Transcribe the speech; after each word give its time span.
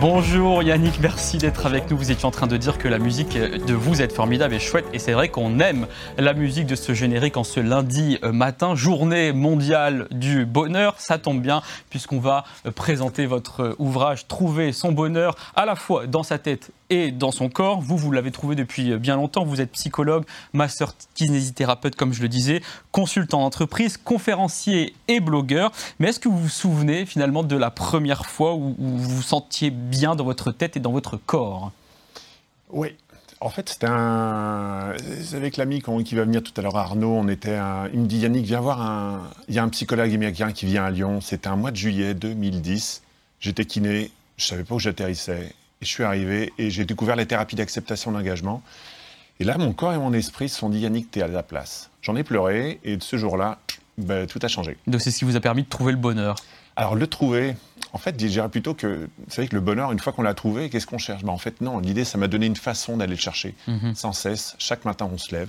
Bonjour 0.00 0.62
Yannick, 0.62 0.98
merci 1.00 1.36
d'être 1.36 1.66
avec 1.66 1.90
nous. 1.90 1.98
Vous 1.98 2.10
étiez 2.10 2.24
en 2.24 2.30
train 2.30 2.46
de 2.46 2.56
dire 2.56 2.78
que 2.78 2.88
la 2.88 2.98
musique 2.98 3.36
de 3.36 3.74
Vous 3.74 4.00
êtes 4.00 4.14
formidable 4.14 4.54
et 4.54 4.58
chouette. 4.58 4.86
Et 4.94 4.98
c'est 4.98 5.12
vrai 5.12 5.28
qu'on 5.28 5.60
aime 5.60 5.86
la 6.16 6.32
musique 6.32 6.64
de 6.64 6.74
ce 6.74 6.94
générique 6.94 7.36
en 7.36 7.44
ce 7.44 7.60
lundi 7.60 8.18
euh, 8.24 8.32
matin, 8.32 8.74
journée 8.74 9.34
mondiale 9.34 10.08
du 10.10 10.46
bonheur. 10.46 10.94
Ça 10.98 11.18
tombe 11.18 11.42
bien 11.42 11.60
puisqu'on 11.90 12.18
va 12.18 12.44
euh, 12.64 12.70
présenter 12.70 13.26
votre 13.26 13.76
ouvrage 13.78 14.26
Trouver 14.26 14.72
son 14.72 14.92
bonheur 14.92 15.34
à 15.54 15.66
la 15.66 15.76
fois 15.76 16.06
dans 16.06 16.22
sa 16.22 16.38
tête 16.38 16.70
et 16.88 17.12
dans 17.12 17.30
son 17.30 17.50
corps. 17.50 17.80
Vous, 17.80 17.98
vous 17.98 18.10
l'avez 18.10 18.30
trouvé 18.30 18.56
depuis 18.56 18.96
bien 18.96 19.16
longtemps. 19.16 19.44
Vous 19.44 19.60
êtes 19.60 19.72
psychologue, 19.72 20.24
master 20.54 20.94
kinésithérapeute, 21.14 21.94
comme 21.94 22.12
je 22.12 22.22
le 22.22 22.28
disais, 22.28 22.62
consultant 22.90 23.40
d'entreprise, 23.40 23.96
conférencier 23.96 24.94
et 25.08 25.20
blogueur. 25.20 25.72
Mais 25.98 26.08
est-ce 26.08 26.20
que 26.20 26.28
vous 26.28 26.38
vous 26.38 26.48
souvenez 26.48 27.06
finalement 27.06 27.42
de 27.42 27.56
la 27.56 27.70
première 27.70 28.26
fois 28.26 28.54
où, 28.54 28.74
vous 28.78 28.98
vous 28.98 29.22
sentiez 29.22 29.70
bien 29.70 29.89
dans 29.98 30.24
votre 30.24 30.52
tête 30.52 30.76
et 30.76 30.80
dans 30.80 30.92
votre 30.92 31.16
corps 31.16 31.72
Oui. 32.70 32.96
En 33.42 33.48
fait, 33.48 33.70
c'était 33.70 33.86
un. 33.88 34.92
C'est 35.22 35.36
avec 35.36 35.56
l'ami 35.56 35.82
qui 36.04 36.14
va 36.14 36.24
venir 36.24 36.42
tout 36.42 36.52
à 36.58 36.62
l'heure, 36.62 36.76
Arnaud. 36.76 37.14
On 37.14 37.26
était. 37.28 37.58
Il 37.94 38.00
me 38.00 38.06
dit 38.06 38.18
Yannick, 38.18 38.44
viens 38.44 38.60
voir 38.60 38.82
un. 38.82 39.30
Il 39.48 39.54
y 39.54 39.58
a 39.58 39.62
un 39.62 39.68
psychologue 39.70 40.12
américain 40.12 40.52
qui 40.52 40.66
vient 40.66 40.84
à 40.84 40.90
Lyon. 40.90 41.22
C'était 41.22 41.48
un 41.48 41.56
mois 41.56 41.70
de 41.70 41.76
juillet 41.76 42.12
2010. 42.12 43.02
J'étais 43.40 43.64
kiné. 43.64 44.10
Je 44.36 44.44
savais 44.44 44.64
pas 44.64 44.74
où 44.74 44.78
j'atterrissais. 44.78 45.54
Et 45.80 45.86
je 45.86 45.88
suis 45.88 46.04
arrivé 46.04 46.52
et 46.58 46.70
j'ai 46.70 46.84
découvert 46.84 47.16
les 47.16 47.24
thérapies 47.24 47.56
d'acceptation 47.56 48.12
d'engagement. 48.12 48.62
Et 49.38 49.44
là, 49.44 49.56
mon 49.56 49.72
corps 49.72 49.94
et 49.94 49.98
mon 49.98 50.12
esprit 50.12 50.50
se 50.50 50.58
sont 50.58 50.68
dit 50.68 50.80
Yannick, 50.80 51.10
t'es 51.10 51.22
à 51.22 51.28
la 51.28 51.42
place. 51.42 51.88
J'en 52.02 52.16
ai 52.16 52.24
pleuré 52.24 52.78
et 52.84 52.98
de 52.98 53.02
ce 53.02 53.16
jour-là, 53.16 53.58
ben, 53.96 54.26
tout 54.26 54.38
a 54.42 54.48
changé. 54.48 54.76
Donc 54.86 55.00
c'est 55.00 55.10
ce 55.10 55.18
qui 55.18 55.24
vous 55.24 55.36
a 55.36 55.40
permis 55.40 55.62
de 55.62 55.68
trouver 55.68 55.92
le 55.92 55.98
bonheur 55.98 56.36
Alors 56.76 56.94
le 56.94 57.06
trouver, 57.06 57.56
en 57.92 57.98
fait, 57.98 58.20
je 58.20 58.26
dirais 58.26 58.48
plutôt 58.48 58.74
que, 58.74 59.08
vous 59.18 59.30
savez 59.30 59.48
que 59.48 59.54
le 59.54 59.60
bonheur, 59.60 59.92
une 59.92 59.98
fois 59.98 60.12
qu'on 60.12 60.22
l'a 60.22 60.34
trouvé, 60.34 60.70
qu'est-ce 60.70 60.86
qu'on 60.86 60.98
cherche? 60.98 61.22
Ben, 61.24 61.32
En 61.32 61.38
fait, 61.38 61.60
non, 61.60 61.78
l'idée, 61.78 62.04
ça 62.04 62.18
m'a 62.18 62.28
donné 62.28 62.46
une 62.46 62.56
façon 62.56 62.96
d'aller 62.96 63.14
le 63.14 63.20
chercher, 63.20 63.54
mhm. 63.66 63.94
sans 63.94 64.12
cesse. 64.12 64.54
Chaque 64.58 64.84
matin, 64.84 65.08
on 65.12 65.18
se 65.18 65.34
lève, 65.34 65.48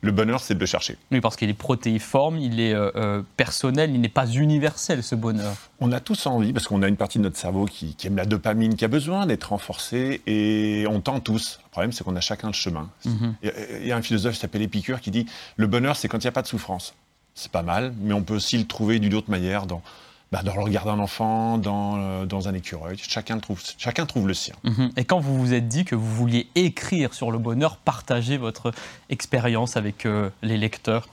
le 0.00 0.12
bonheur, 0.12 0.40
c'est 0.40 0.54
de 0.54 0.60
le 0.60 0.66
chercher. 0.66 0.96
Oui, 1.10 1.20
parce 1.20 1.34
qu'il 1.34 1.50
est 1.50 1.54
protéiforme, 1.54 2.38
il 2.38 2.60
est 2.60 2.72
euh, 2.72 2.90
euh, 2.94 3.22
personnel, 3.36 3.90
il 3.92 4.00
n'est 4.00 4.08
pas 4.08 4.26
universel, 4.26 5.02
ce 5.02 5.16
bonheur. 5.16 5.56
On 5.80 5.90
a 5.90 5.98
tous 5.98 6.26
envie, 6.26 6.52
parce 6.52 6.68
qu'on 6.68 6.82
a 6.82 6.88
une 6.88 6.96
partie 6.96 7.18
de 7.18 7.24
notre 7.24 7.36
cerveau 7.36 7.64
qui, 7.64 7.96
aime 8.04 8.16
la 8.16 8.24
dopamine, 8.24 8.76
qui 8.76 8.84
a 8.84 8.88
besoin 8.88 9.26
d'être 9.26 9.50
renforcée, 9.50 10.22
et 10.26 10.86
on 10.88 11.00
tend 11.00 11.18
tous. 11.18 11.58
Le 11.64 11.70
problème, 11.70 11.92
c'est 11.92 12.04
qu'on 12.04 12.14
a 12.14 12.20
chacun 12.20 12.48
le 12.48 12.52
chemin. 12.52 12.90
Mhm. 13.04 13.34
Il 13.42 13.86
y, 13.86 13.92
a 13.92 13.96
un 13.96 14.02
philosophe 14.02 14.34
qui 14.34 14.40
s'appelle 14.40 14.62
Épicure 14.62 15.00
qui 15.00 15.10
dit 15.10 15.26
Le 15.56 15.66
bonheur, 15.66 15.96
c'est 15.96 16.06
quand 16.06 16.18
il 16.18 16.26
n'y 16.26 16.28
a 16.28 16.32
pas 16.32 16.42
de 16.42 16.48
souffrance. 16.48 16.94
C'est 17.34 17.50
pas 17.50 17.62
mal, 17.62 17.92
mais 18.00 18.14
on 18.14 18.22
peut 18.22 18.34
aussi 18.34 18.58
le 18.58 18.66
trouver 18.66 18.98
d'une 18.98 19.14
autre 19.14 19.30
manière 19.30 19.66
dans 19.66 19.82
bah, 20.30 20.42
dans 20.42 20.54
le 20.54 20.62
regard 20.62 20.84
d'un 20.84 20.98
enfant, 20.98 21.56
dans, 21.56 21.96
euh, 21.96 22.26
dans, 22.26 22.48
un 22.48 22.54
écureuil. 22.54 22.98
Chacun 22.98 23.38
trouve, 23.38 23.62
chacun 23.78 24.04
trouve 24.04 24.28
le 24.28 24.34
sien. 24.34 24.54
Mhm. 24.64 24.90
Et 24.96 25.04
quand 25.04 25.20
vous 25.20 25.38
vous 25.38 25.54
êtes 25.54 25.68
dit 25.68 25.84
que 25.84 25.94
vous 25.94 26.14
vouliez 26.14 26.48
écrire 26.54 27.14
sur 27.14 27.30
le 27.30 27.38
bonheur, 27.38 27.78
partager 27.78 28.36
votre 28.36 28.72
expérience 29.08 29.76
avec 29.76 30.04
euh, 30.04 30.28
les 30.42 30.58
lecteurs? 30.58 31.08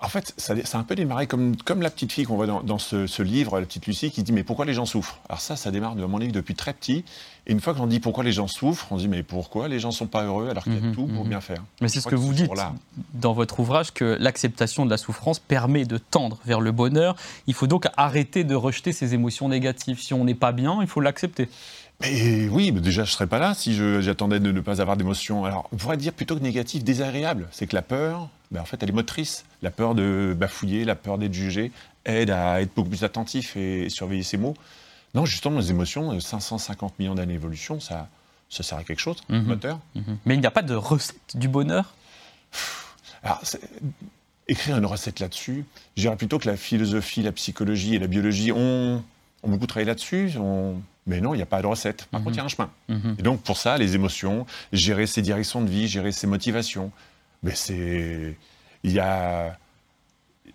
En 0.00 0.08
fait, 0.08 0.34
ça, 0.36 0.54
a 0.54 0.78
un 0.78 0.82
peu 0.82 0.96
démarré 0.96 1.26
comme, 1.26 1.56
comme 1.56 1.80
la 1.80 1.90
petite 1.90 2.12
fille 2.12 2.24
qu'on 2.24 2.36
voit 2.36 2.46
dans, 2.46 2.78
ce, 2.78 3.22
livre, 3.22 3.58
la 3.58 3.64
petite 3.64 3.86
Lucie, 3.86 4.10
qui 4.10 4.22
dit 4.22 4.32
Mais 4.32 4.42
pourquoi 4.42 4.64
les 4.64 4.74
gens 4.74 4.84
souffrent? 4.84 5.18
Alors, 5.28 5.40
ça, 5.40 5.56
ça 5.56 5.70
démarre 5.70 5.94
de 5.94 6.04
mon 6.04 6.18
livre 6.18 6.32
depuis 6.32 6.54
très 6.54 6.74
petit. 6.74 7.04
Et 7.46 7.52
une 7.52 7.60
fois 7.60 7.74
qu'on 7.74 7.86
dit 7.86 8.00
pourquoi 8.00 8.24
les 8.24 8.32
gens 8.32 8.48
souffrent, 8.48 8.86
on 8.90 8.96
dit 8.96 9.08
Mais 9.08 9.22
pourquoi 9.22 9.68
les 9.68 9.78
gens 9.78 9.88
ne 9.88 9.94
sont 9.94 10.06
pas 10.06 10.24
heureux 10.24 10.48
alors 10.48 10.64
qu'il 10.64 10.74
y 10.74 10.78
a 10.78 10.80
mhm, 10.80 10.94
tout 10.94 11.06
pour 11.06 11.24
mhm. 11.24 11.30
bien 11.30 11.40
faire? 11.40 11.62
Mais 11.80 11.88
c'est 11.88 12.00
ce 12.00 12.08
que 12.08 12.14
vous 12.14 12.32
dites 12.32 12.50
dans 13.14 13.32
votre 13.32 13.60
ouvrage 13.60 13.92
que 13.92 14.16
l'acceptation 14.18 14.84
de 14.84 14.90
la 14.90 14.96
souffrance 14.96 15.38
permet 15.38 15.84
de 15.84 15.98
tendre 15.98 16.38
vers 16.46 16.60
le 16.60 16.72
bonheur. 16.72 17.16
Il 17.46 17.54
faut 17.54 17.66
donc 17.66 17.86
arrêter 17.96 18.44
de 18.44 18.54
rejeter 18.54 18.92
ces 18.92 19.14
émotions 19.14 19.48
négatives. 19.48 20.00
Si 20.00 20.14
on 20.14 20.24
n'est 20.24 20.34
pas 20.34 20.52
bien, 20.52 20.78
il 20.80 20.86
faut 20.86 21.00
l'accepter. 21.00 21.48
Mais 22.00 22.48
oui, 22.48 22.72
mais 22.72 22.80
déjà 22.80 23.04
je 23.04 23.12
serais 23.12 23.28
pas 23.28 23.38
là 23.38 23.54
si 23.54 23.76
j'attendais 24.02 24.40
de 24.40 24.50
ne 24.50 24.60
pas 24.60 24.80
avoir 24.80 24.96
d'émotions. 24.96 25.44
Alors 25.44 25.68
on 25.72 25.76
pourrait 25.76 25.96
dire 25.96 26.12
plutôt 26.12 26.36
que 26.36 26.42
négatif, 26.42 26.82
désagréable. 26.82 27.46
C'est 27.52 27.66
que 27.66 27.76
la 27.76 27.82
peur, 27.82 28.28
ben, 28.50 28.60
en 28.60 28.64
fait, 28.64 28.82
elle 28.82 28.90
est 28.90 28.92
motrice. 28.92 29.44
La 29.62 29.70
peur 29.70 29.94
de 29.94 30.34
bafouiller, 30.38 30.84
la 30.84 30.94
peur 30.94 31.18
d'être 31.18 31.34
jugé, 31.34 31.72
aide 32.04 32.30
à 32.30 32.60
être 32.60 32.74
beaucoup 32.74 32.90
plus 32.90 33.04
attentif 33.04 33.56
et, 33.56 33.88
surveiller 33.88 34.22
ses 34.22 34.36
mots. 34.36 34.54
Non, 35.14 35.24
justement, 35.24 35.60
les 35.60 35.70
émotions, 35.70 36.18
550 36.18 36.98
millions 36.98 37.14
d'années 37.14 37.34
d'évolution, 37.34 37.80
ça, 37.80 38.08
ça 38.50 38.62
sert 38.62 38.78
à 38.78 38.84
quelque 38.84 39.00
chose, 39.00 39.18
mhm. 39.28 39.42
moteur? 39.42 39.80
Mhm. 39.94 40.18
Mais 40.26 40.34
il 40.34 40.40
n'y 40.40 40.46
a 40.46 40.50
pas 40.50 40.62
de 40.62 40.74
recette 40.74 41.36
du 41.36 41.48
bonheur? 41.48 41.94
Alors, 43.22 43.42
écrire 44.48 44.76
une 44.76 44.86
recette 44.86 45.20
là-dessus, 45.20 45.64
je 45.96 46.02
dirais 46.02 46.16
plutôt 46.16 46.38
que 46.38 46.48
la 46.48 46.56
philosophie, 46.56 47.22
la 47.22 47.32
psychologie 47.32 47.94
et 47.94 47.98
la 47.98 48.06
biologie 48.06 48.52
ont, 48.52 49.02
ont 49.42 49.48
beaucoup 49.48 49.66
travaillé 49.66 49.86
là-dessus. 49.86 50.32
Mais 51.06 51.20
non, 51.20 51.34
il 51.34 51.38
n'y 51.38 51.42
a 51.42 51.46
pas 51.46 51.60
de 51.60 51.66
recette. 51.66 52.06
Par 52.06 52.22
contre, 52.22 52.36
il 52.36 52.38
y 52.38 52.40
a 52.40 52.44
un 52.44 52.48
chemin. 52.48 52.70
Mhm. 52.88 53.16
Et 53.18 53.22
donc, 53.22 53.42
pour 53.42 53.58
ça, 53.58 53.76
les 53.76 53.94
émotions, 53.94 54.46
gérer 54.72 55.06
ses 55.06 55.22
directions 55.22 55.60
de 55.60 55.68
vie, 55.68 55.86
gérer 55.86 56.12
ses 56.12 56.26
motivations, 56.26 56.90
mais 57.42 57.54
c'est. 57.54 58.36
Il 58.82 58.92
y 58.92 59.00
a. 59.00 59.58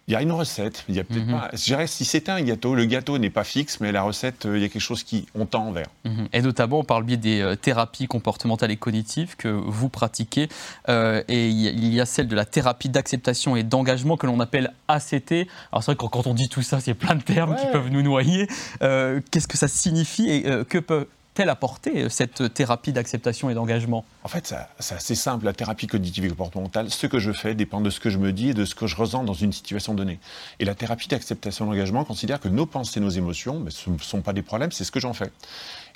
Il 0.09 0.13
y 0.13 0.15
a 0.15 0.23
une 0.23 0.31
recette. 0.31 0.85
Il 0.89 0.95
y 0.95 0.99
a 0.99 1.03
peut-être 1.03 1.27
mhm. 1.27 1.39
pas. 1.39 1.51
Je 1.53 1.63
dirais 1.63 1.85
si 1.85 2.03
c'était 2.03 2.31
un 2.31 2.41
gâteau, 2.41 2.73
le 2.73 2.85
gâteau 2.85 3.19
n'est 3.19 3.29
pas 3.29 3.43
fixe, 3.43 3.79
mais 3.79 3.91
la 3.91 4.01
recette, 4.01 4.47
euh, 4.47 4.57
il 4.57 4.63
y 4.63 4.65
a 4.65 4.67
quelque 4.67 4.81
chose 4.81 5.03
qui 5.03 5.27
on 5.35 5.45
tend 5.45 5.71
vers. 5.71 5.85
Mhm. 6.03 6.27
Et 6.33 6.41
notamment 6.41 6.83
par 6.83 6.99
le 6.99 7.05
biais 7.05 7.17
des 7.17 7.41
euh, 7.41 7.55
thérapies 7.55 8.07
comportementales 8.07 8.71
et 8.71 8.77
cognitives 8.77 9.35
que 9.37 9.47
vous 9.47 9.87
pratiquez. 9.87 10.49
Euh, 10.89 11.21
et 11.27 11.49
il 11.49 11.93
y 11.93 12.01
a 12.01 12.07
celle 12.07 12.27
de 12.27 12.35
la 12.35 12.45
thérapie 12.45 12.89
d'acceptation 12.89 13.55
et 13.55 13.61
d'engagement 13.61 14.17
que 14.17 14.25
l'on 14.25 14.39
appelle 14.39 14.73
ACT. 14.87 15.31
Alors 15.71 15.83
c'est 15.83 15.91
vrai 15.91 15.95
que 15.95 16.05
quand 16.07 16.25
on 16.25 16.33
dit 16.33 16.49
tout 16.49 16.63
ça, 16.63 16.79
c'est 16.79 16.95
plein 16.95 17.13
de 17.13 17.21
termes 17.21 17.55
qui 17.55 17.67
peuvent 17.67 17.89
nous 17.89 18.01
noyer. 18.01 18.47
Qu'est-ce 18.79 19.47
que 19.47 19.57
ça 19.57 19.67
signifie 19.67 20.29
et 20.31 20.43
que 20.67 20.79
peut 20.79 21.07
quelle 21.33 21.49
apporter 21.49 22.03
euh, 22.03 22.09
cette 22.09 22.53
thérapie 22.53 22.91
d'acceptation 22.91 23.49
et 23.49 23.53
d'engagement? 23.53 24.05
En 24.23 24.27
fait, 24.27 24.53
c'est 24.79 24.95
assez 24.95 25.15
simple. 25.15 25.45
La 25.45 25.53
thérapie 25.53 25.87
cognitive 25.87 26.25
et 26.25 26.29
comportementale, 26.29 26.89
ce 26.89 27.07
que 27.07 27.19
je 27.19 27.31
fais 27.31 27.55
dépend 27.55 27.81
de 27.81 27.89
ce 27.89 27.99
que 27.99 28.09
je 28.09 28.17
me 28.17 28.33
dis 28.33 28.49
et 28.49 28.53
de 28.53 28.65
ce 28.65 28.75
que 28.75 28.87
je 28.87 28.95
ressens 28.95 29.23
dans 29.23 29.33
une 29.33 29.53
situation 29.53 29.93
donnée. 29.93 30.19
Et 30.59 30.65
la 30.65 30.75
thérapie 30.75 31.07
d'acceptation 31.07 31.65
et 31.65 31.69
d'engagement 31.69 32.03
considère 32.03 32.39
que 32.39 32.49
nos 32.49 32.65
pensées, 32.65 32.99
nos 32.99 33.09
émotions, 33.09 33.59
mais 33.59 33.71
ce 33.71 33.89
ne 33.89 33.97
sont 33.99 34.21
pas 34.21 34.33
des 34.33 34.41
problèmes, 34.41 34.71
c'est 34.71 34.83
ce 34.83 34.91
que 34.91 34.99
j'en 34.99 35.13
fais. 35.13 35.31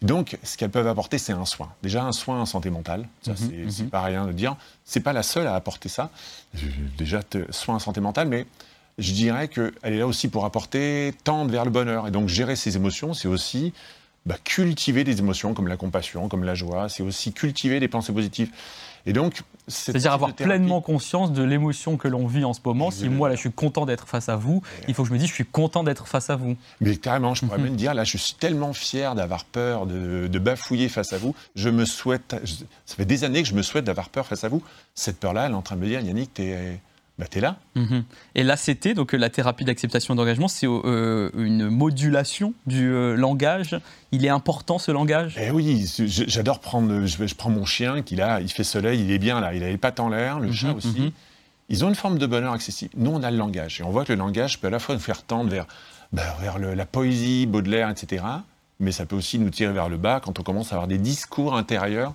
Donc, 0.02 0.38
ce 0.44 0.58
qu'elles 0.58 0.70
peuvent 0.70 0.88
apporter, 0.88 1.18
c'est 1.18 1.34
un 1.34 1.46
soin. 1.46 1.72
Déjà, 1.82 2.04
un 2.04 2.12
soin 2.12 2.42
en 2.42 2.46
santé 2.46 2.70
mentale. 2.70 3.08
Ça, 3.22 3.32
mhm, 3.32 3.70
c'est 3.70 3.84
mhm. 3.84 3.90
pas 3.90 4.02
rien 4.02 4.26
de 4.26 4.32
dire. 4.32 4.56
C'est 4.86 5.00
pas 5.00 5.14
la 5.14 5.24
seule 5.24 5.48
à 5.48 5.56
apporter 5.56 5.90
ça. 5.90 6.10
Déjà, 6.98 7.22
soin 7.50 7.76
en 7.76 7.80
santé 7.80 8.02
mentale, 8.02 8.28
mais 8.28 8.46
je 8.98 9.14
dirais 9.14 9.48
qu'elle 9.48 9.74
est 9.84 9.98
là 9.98 10.08
aussi 10.08 10.28
pour 10.28 10.46
apporter 10.46 11.14
tendre 11.24 11.52
vers 11.52 11.66
le 11.66 11.72
bonheur. 11.72 12.08
Et 12.08 12.12
donc, 12.12 12.28
gérer 12.28 12.56
ses 12.56 12.76
émotions, 12.76 13.14
c'est 13.14 13.28
aussi 13.28 13.74
bah, 14.26 14.36
cultiver 14.44 15.04
des 15.04 15.20
émotions 15.20 15.54
comme 15.54 15.68
la 15.68 15.78
compassion, 15.78 16.30
comme 16.30 16.44
la 16.44 16.56
joie, 16.56 16.90
c'est 16.90 17.04
aussi 17.04 17.34
cultiver 17.34 17.80
des 17.80 17.88
pensées 17.88 18.14
positives. 18.14 18.50
Et 19.06 19.12
donc, 19.12 19.42
c'est-à-dire 19.68 20.14
avoir 20.14 20.34
pleinement 20.34 20.80
conscience 20.80 21.34
de 21.34 21.44
l'émotion 21.44 21.98
que 21.98 22.08
l'on 22.08 22.26
vit 22.26 22.46
en 22.46 22.54
ce 22.54 22.62
moment. 22.64 22.90
Si 22.90 23.10
moi 23.10 23.28
là 23.28 23.36
je 23.36 23.42
suis 23.42 23.52
content 23.52 23.86
d'être 23.86 24.08
face 24.08 24.30
à 24.30 24.38
vous, 24.38 24.62
il 24.88 24.94
faut 24.94 25.04
que 25.04 25.10
je 25.10 25.14
me 25.14 25.20
dise 25.20 25.28
je 25.28 25.34
suis 25.34 25.46
content 25.46 25.84
d'être 25.84 26.08
face 26.08 26.30
à 26.30 26.38
vous. 26.38 26.56
Mais 26.80 26.96
carrément, 26.96 27.34
je 27.34 27.46
pourrais 27.46 27.58
même 27.62 27.76
dire 27.76 27.94
là 27.94 28.06
je 28.06 28.18
suis 28.18 28.36
tellement 28.36 28.72
fier 28.72 29.14
d'avoir 29.16 29.44
peur 29.44 29.86
de, 29.88 30.28
de, 30.28 30.40
bafouiller 30.40 30.88
face 30.88 31.12
à 31.12 31.18
vous. 31.18 31.36
Je 31.56 31.70
me 31.70 31.84
souhaite, 31.84 32.36
ça 32.86 32.96
fait 32.96 33.06
des 33.06 33.26
années 33.26 33.44
que 33.44 33.50
je 33.50 33.56
me 33.56 33.62
souhaite 33.62 33.84
d'avoir 33.84 34.08
peur 34.08 34.26
face 34.26 34.46
à 34.46 34.50
vous. 34.50 34.64
Cette 34.96 35.20
peur-là, 35.20 35.48
elle 35.48 35.52
est 35.52 35.56
en 35.56 35.62
train 35.62 35.76
de 35.76 35.82
me 35.82 35.88
dire 35.88 36.00
Yannick, 36.00 36.34
t'es 36.34 36.80
bah, 37.19 37.25
tu 37.29 37.38
es 37.38 37.41
là. 37.41 37.57
Mhm. 37.75 38.03
Et 38.34 38.44
l'ACT, 38.44 38.96
donc 38.96 39.13
la 39.13 39.29
thérapie 39.29 39.66
d'acceptation 39.66 40.16
d'engagement, 40.16 40.47
c'est 40.47 40.68
euh, 40.68 41.29
une 41.35 41.69
modulation 41.69 42.53
du 42.66 42.91
euh, 42.91 43.16
langage. 43.16 43.79
Il 44.12 44.25
est 44.25 44.29
important 44.29 44.79
ce 44.79 44.91
langage? 44.91 45.38
Eh 45.40 45.51
oui, 45.51 45.85
j'adore 46.07 46.60
prendre. 46.60 47.06
Je, 47.06 47.36
prends 47.36 47.51
mon 47.51 47.65
chien 47.65 48.01
qui 48.01 48.15
là, 48.15 48.42
il 48.42 48.50
fait 48.50 48.63
soleil, 48.63 49.01
il 49.01 49.12
est 49.12 49.19
bien 49.19 49.39
là, 49.42 49.54
il 49.54 49.63
a 49.63 49.69
les 49.69 49.77
pattes 49.77 50.00
en 50.00 50.10
l'air, 50.10 50.39
le 50.39 50.48
mhm, 50.48 50.54
chat 50.54 50.74
aussi. 50.74 51.01
Mhm. 51.01 51.12
Ils 51.69 51.86
ont 51.86 51.89
une 51.89 51.95
forme 51.95 52.18
de 52.18 52.25
bonheur 52.25 52.54
accessible. 52.54 52.94
Nous, 52.98 53.12
on 53.12 53.21
a 53.21 53.30
le 53.30 53.38
langage. 53.38 53.80
Et 53.80 53.83
on 53.83 53.92
voit 53.92 54.06
que 54.06 54.12
le 54.12 54.19
langage 54.19 54.59
peut 54.59 54.68
à 54.68 54.71
la 54.71 54.80
fois 54.80 54.95
nous 54.95 55.01
faire 55.01 55.24
tendre 55.24 55.50
vers, 55.50 55.68
bah, 56.12 56.36
vers 56.42 56.57
la 56.59 56.86
poésie, 56.86 57.45
Baudelaire, 57.45 57.89
etc. 57.89 58.24
Mais 58.80 58.92
ça 58.92 59.06
peut 59.06 59.16
aussi 59.16 59.39
nous 59.39 59.50
tirer 59.50 59.71
vers 59.71 59.88
le 59.88 59.98
bas 59.98 60.19
quand 60.19 60.39
on 60.39 60.44
commence 60.44 60.71
à 60.71 60.75
avoir 60.75 60.88
des 60.88 60.98
discours 60.98 61.56
intérieurs 61.56 62.13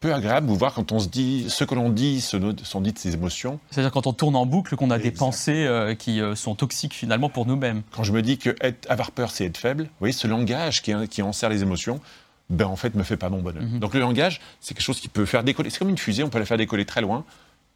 peu 0.00 0.14
agréable 0.14 0.46
de 0.46 0.52
voir 0.52 0.72
quand 0.72 0.92
on 0.92 0.98
se 0.98 1.08
dit, 1.08 1.50
ce 1.50 1.62
que 1.62 1.74
l'on 1.74 1.90
dit 1.90 2.22
sont 2.22 2.80
dites 2.80 2.98
ses 2.98 3.12
émotions. 3.12 3.60
C'est-à-dire 3.70 3.92
quand 3.92 4.06
on 4.06 4.14
tourne 4.14 4.34
en 4.34 4.46
boucle, 4.46 4.74
qu'on 4.74 4.90
a 4.90 4.98
des 4.98 5.10
pensées 5.10 5.66
euh, 5.66 5.94
qui 5.94 6.22
euh, 6.22 6.34
sont 6.34 6.54
toxiques 6.54 6.94
finalement 6.94 7.28
pour 7.28 7.44
nous-mêmes. 7.44 7.82
Quand 7.92 8.02
je 8.02 8.12
me 8.12 8.22
dis 8.22 8.38
que 8.38 8.56
être, 8.62 8.90
avoir 8.90 9.10
peur, 9.10 9.30
c'est 9.30 9.44
être 9.44 9.58
faible, 9.58 9.84
vous 9.84 9.90
voyez, 10.00 10.14
ce 10.14 10.26
langage 10.26 10.80
qui, 10.80 10.94
qui 11.08 11.20
enserre 11.20 11.50
les 11.50 11.62
émotions, 11.62 12.00
ben 12.48 12.66
en 12.66 12.76
fait, 12.76 12.94
me 12.94 13.02
fait 13.02 13.18
pas 13.18 13.28
bon 13.28 13.42
bonheur. 13.42 13.62
Mhm. 13.62 13.78
Donc 13.78 13.92
le 13.92 14.00
langage, 14.00 14.40
c'est 14.60 14.74
quelque 14.74 14.82
chose 14.82 15.00
qui 15.00 15.08
peut 15.08 15.26
faire 15.26 15.44
décoller. 15.44 15.68
C'est 15.68 15.78
comme 15.78 15.90
une 15.90 15.98
fusée, 15.98 16.24
on 16.24 16.30
peut 16.30 16.38
la 16.38 16.46
faire 16.46 16.56
décoller 16.56 16.86
très 16.86 17.02
loin. 17.02 17.24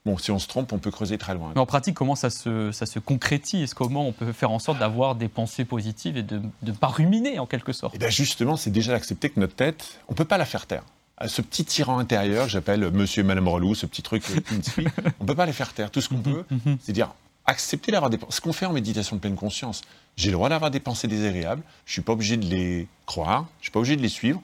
Bon, 0.06 0.16
si 0.16 0.30
on 0.30 0.38
se 0.38 0.48
trompe, 0.48 0.72
on 0.72 0.78
peut 0.78 0.90
creuser 0.90 1.18
très 1.18 1.34
loin. 1.34 1.52
Mais 1.54 1.60
en 1.60 1.66
pratique, 1.66 1.94
comment 1.94 2.14
ça 2.14 2.30
se, 2.30 2.72
ça 2.72 2.86
se 2.86 2.98
concrétise? 2.98 3.74
Comment 3.74 4.06
on 4.06 4.12
peut 4.12 4.32
faire 4.32 4.50
en 4.50 4.58
sorte 4.58 4.78
d'avoir 4.78 5.14
des 5.14 5.28
pensées 5.28 5.64
positives 5.64 6.16
et 6.16 6.22
de 6.22 6.40
ne 6.62 6.72
pas 6.72 6.88
ruminer 6.88 7.38
en 7.38 7.46
quelque 7.46 7.72
sorte? 7.72 7.94
Et 7.94 7.98
bien 7.98 8.10
justement, 8.10 8.56
c'est 8.56 8.70
déjà 8.70 8.92
d'accepter 8.92 9.28
que 9.30 9.40
notre 9.40 9.54
tête, 9.54 10.00
on 10.08 10.12
ne 10.12 10.16
peut 10.16 10.26
pas 10.26 10.38
la 10.38 10.46
faire 10.46 10.66
taire. 10.66 10.84
Ce 11.26 11.43
petit 11.43 11.64
tyran 11.64 11.99
intérieur, 11.99 12.49
j'appelle 12.49 12.90
monsieur 12.90 13.20
et 13.20 13.25
madame 13.25 13.49
relou, 13.49 13.75
ce 13.75 13.87
petit 13.87 14.02
truc 14.02 14.22
qui 14.22 14.55
me 14.55 14.62
suit, 14.62 14.87
on 15.20 15.25
ne 15.25 15.28
peut 15.28 15.34
pas 15.34 15.46
les 15.46 15.52
faire 15.52 15.72
taire. 15.72 15.90
Tout 15.90 16.00
ce 16.00 16.08
qu'on 16.08 16.19
peut, 16.19 16.44
c'est 16.81 16.93
dire 16.93 17.14
accepter 17.46 17.93
d'avoir 17.93 18.11
des 18.11 18.19
pensées. 18.19 18.37
Ce 18.37 18.40
qu'on 18.40 18.52
fait 18.52 18.66
en 18.66 18.72
méditation 18.72 19.16
de 19.16 19.20
pleine 19.20 19.37
conscience, 19.37 19.82
j'ai 20.16 20.31
le 20.31 20.34
droit 20.34 20.49
d'avoir 20.49 20.70
des 20.70 20.81
pensées 20.81 21.08
désagréables, 21.08 21.62
je 21.84 21.90
ne 21.90 21.93
suis 21.93 22.02
pas 22.02 22.12
obligé 22.12 22.37
de 22.37 22.46
les 22.46 22.88
croire, 23.06 23.46
je 23.58 23.61
ne 23.61 23.62
suis 23.64 23.70
pas 23.70 23.81
obligé 23.81 23.96
de 23.96 24.02
les 24.02 24.08
suivre, 24.08 24.40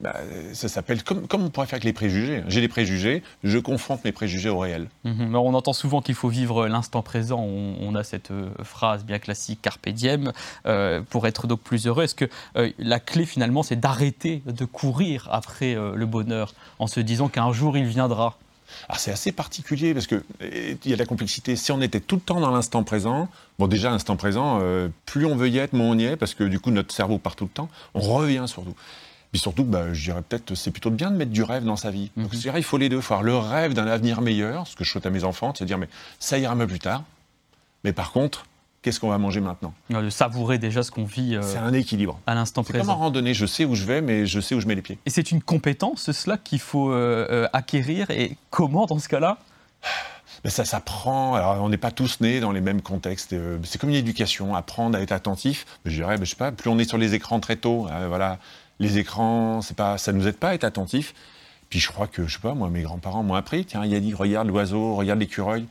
bah, 0.00 0.14
ça 0.54 0.68
s'appelle 0.68 1.02
comme, 1.02 1.26
comme 1.26 1.44
on 1.44 1.50
pourrait 1.50 1.66
faire 1.66 1.74
avec 1.74 1.84
les 1.84 1.92
préjugés. 1.92 2.42
J'ai 2.48 2.62
des 2.62 2.68
préjugés, 2.68 3.22
je 3.44 3.58
confronte 3.58 4.02
mes 4.04 4.12
préjugés 4.12 4.48
au 4.48 4.58
réel. 4.58 4.88
Mhm. 5.04 5.34
on 5.36 5.52
entend 5.52 5.74
souvent 5.74 6.00
qu'il 6.00 6.14
faut 6.14 6.30
vivre 6.30 6.66
l'instant 6.68 7.02
présent. 7.02 7.40
On, 7.40 7.94
a 7.94 8.02
cette 8.02 8.30
euh, 8.30 8.48
phrase 8.62 9.04
bien 9.04 9.18
classique, 9.18 9.60
carpe 9.60 9.88
diem, 9.90 10.32
euh, 10.64 11.02
pour 11.10 11.26
être 11.26 11.46
donc 11.46 11.60
plus 11.60 11.86
heureux. 11.86 12.04
Est-ce 12.04 12.14
que 12.14 12.24
euh, 12.56 12.70
la 12.78 12.98
clé 12.98 13.26
finalement, 13.26 13.62
c'est 13.62 13.78
d'arrêter 13.78 14.42
de 14.46 14.64
courir 14.64 15.28
après 15.30 15.74
le 15.74 16.06
bonheur 16.06 16.54
en 16.78 16.86
se 16.86 17.00
disant 17.00 17.28
qu'un 17.28 17.52
jour 17.52 17.76
il 17.76 17.84
viendra? 17.84 18.38
Alors 18.88 19.00
c'est 19.00 19.10
assez 19.10 19.32
particulier 19.32 19.92
parce 19.92 20.06
qu'il 20.06 20.22
y 20.40 20.92
a 20.92 20.94
de 20.94 20.98
la 20.98 21.06
complexité. 21.06 21.56
Si 21.56 21.72
on 21.72 21.80
était 21.82 22.00
tout 22.00 22.14
le 22.14 22.20
temps 22.20 22.40
dans 22.40 22.50
l'instant 22.50 22.84
présent, 22.84 23.28
bon 23.58 23.66
déjà 23.66 23.90
l'instant 23.90 24.16
présent, 24.16 24.60
plus 25.06 25.26
on 25.26 25.34
veut 25.34 25.48
y 25.48 25.58
être, 25.58 25.72
moins 25.72 25.88
on 25.88 25.98
y 25.98 26.04
est 26.04 26.16
parce 26.16 26.34
que 26.34 26.44
du 26.44 26.60
coup 26.60 26.70
notre 26.70 26.94
cerveau 26.94 27.18
part 27.18 27.34
tout 27.34 27.44
le 27.44 27.50
temps. 27.50 27.68
On 27.94 28.00
revient 28.00 28.44
surtout. 28.46 28.74
Puis 29.32 29.40
surtout, 29.40 29.64
bah, 29.64 29.92
je 29.92 30.04
dirais 30.04 30.22
peut-être, 30.22 30.54
c'est 30.54 30.70
plutôt 30.70 30.90
bien 30.90 31.10
de 31.10 31.16
mettre 31.16 31.30
du 31.30 31.42
rêve 31.42 31.64
dans 31.64 31.76
sa 31.76 31.90
vie. 31.90 32.10
Donc, 32.16 32.32
mm 32.32 32.52
il 32.56 32.62
faut 32.64 32.78
les 32.78 32.88
deux. 32.88 33.00
Faut 33.00 33.14
avoir 33.14 33.24
le 33.24 33.36
rêve 33.36 33.74
d'un 33.74 33.86
avenir 33.86 34.20
meilleur, 34.20 34.66
ce 34.66 34.74
que 34.74 34.84
je 34.84 34.90
souhaite 34.90 35.06
à 35.06 35.10
mes 35.10 35.24
enfants, 35.24 35.52
c'est 35.56 35.64
de 35.64 35.68
dire, 35.68 35.78
mais 35.78 35.88
ça 36.18 36.38
ira 36.38 36.54
mieux 36.54 36.66
plus 36.66 36.80
tard. 36.80 37.04
Mais 37.84 37.92
par 37.92 38.12
contre, 38.12 38.46
qu'est-ce 38.82 39.00
qu'on 39.00 39.08
va 39.08 39.18
manger 39.18 39.40
maintenant? 39.40 39.74
De 39.90 40.10
savourer 40.10 40.58
déjà 40.58 40.82
ce 40.82 40.90
qu'on 40.90 41.04
vit. 41.04 41.36
Euh, 41.36 41.42
c'est 41.42 41.58
un 41.58 41.72
équilibre. 41.72 42.18
À 42.26 42.34
l'instant 42.34 42.62
présent. 42.62 42.78
C'est 42.78 42.86
comme 42.88 42.96
en 42.96 42.98
randonnée, 42.98 43.34
je 43.34 43.46
sais 43.46 43.64
où 43.64 43.74
je 43.74 43.84
vais, 43.84 44.00
mais 44.00 44.26
je 44.26 44.40
sais 44.40 44.54
où 44.54 44.60
je 44.60 44.66
mets 44.66 44.74
les 44.74 44.82
pieds. 44.82 44.98
Et 45.06 45.10
c'est 45.10 45.30
une 45.30 45.42
compétence, 45.42 46.10
cela, 46.12 46.36
qu'il 46.38 46.60
faut 46.60 46.90
euh, 46.90 47.26
euh, 47.30 47.48
acquérir. 47.52 48.10
Et 48.10 48.36
comment, 48.50 48.86
dans 48.86 48.98
ce 48.98 49.08
cas-là? 49.08 49.38
Ben 50.42 50.48
ça 50.48 50.64
s'apprend. 50.64 51.34
Alors, 51.34 51.62
on 51.62 51.68
n'est 51.68 51.76
pas 51.76 51.90
tous 51.90 52.20
nés 52.20 52.40
dans 52.40 52.52
les 52.52 52.62
mêmes 52.62 52.80
contextes. 52.80 53.34
C'est 53.64 53.78
comme 53.78 53.90
une 53.90 53.96
éducation, 53.96 54.54
apprendre 54.54 54.96
à 54.96 55.02
être 55.02 55.12
attentif. 55.12 55.66
Je 55.84 55.96
dirais, 55.96 56.16
ben, 56.16 56.24
je 56.24 56.30
sais 56.30 56.36
pas, 56.36 56.50
plus 56.50 56.70
on 56.70 56.78
est 56.78 56.88
sur 56.88 56.96
les 56.96 57.12
écrans 57.12 57.40
très 57.40 57.56
tôt, 57.56 57.88
voilà, 58.08 58.38
les 58.80 58.98
écrans, 58.98 59.62
c'est 59.62 59.76
pas, 59.76 59.98
ça 59.98 60.12
nous 60.12 60.26
aide 60.26 60.36
pas 60.36 60.48
à 60.48 60.54
être 60.54 60.64
attentifs. 60.64 61.14
Puis 61.68 61.78
je 61.78 61.88
crois 61.88 62.08
que, 62.08 62.26
je 62.26 62.34
sais 62.34 62.40
pas, 62.40 62.54
moi, 62.54 62.68
mes 62.68 62.82
grands-parents 62.82 63.22
m'ont 63.22 63.34
appris, 63.34 63.64
tiens, 63.64 63.84
il 63.84 63.94
a 63.94 64.00
dit, 64.00 64.12
regarde 64.12 64.48
l'oiseau, 64.48 64.96
regarde 64.96 65.20
l'écureuil, 65.20 65.66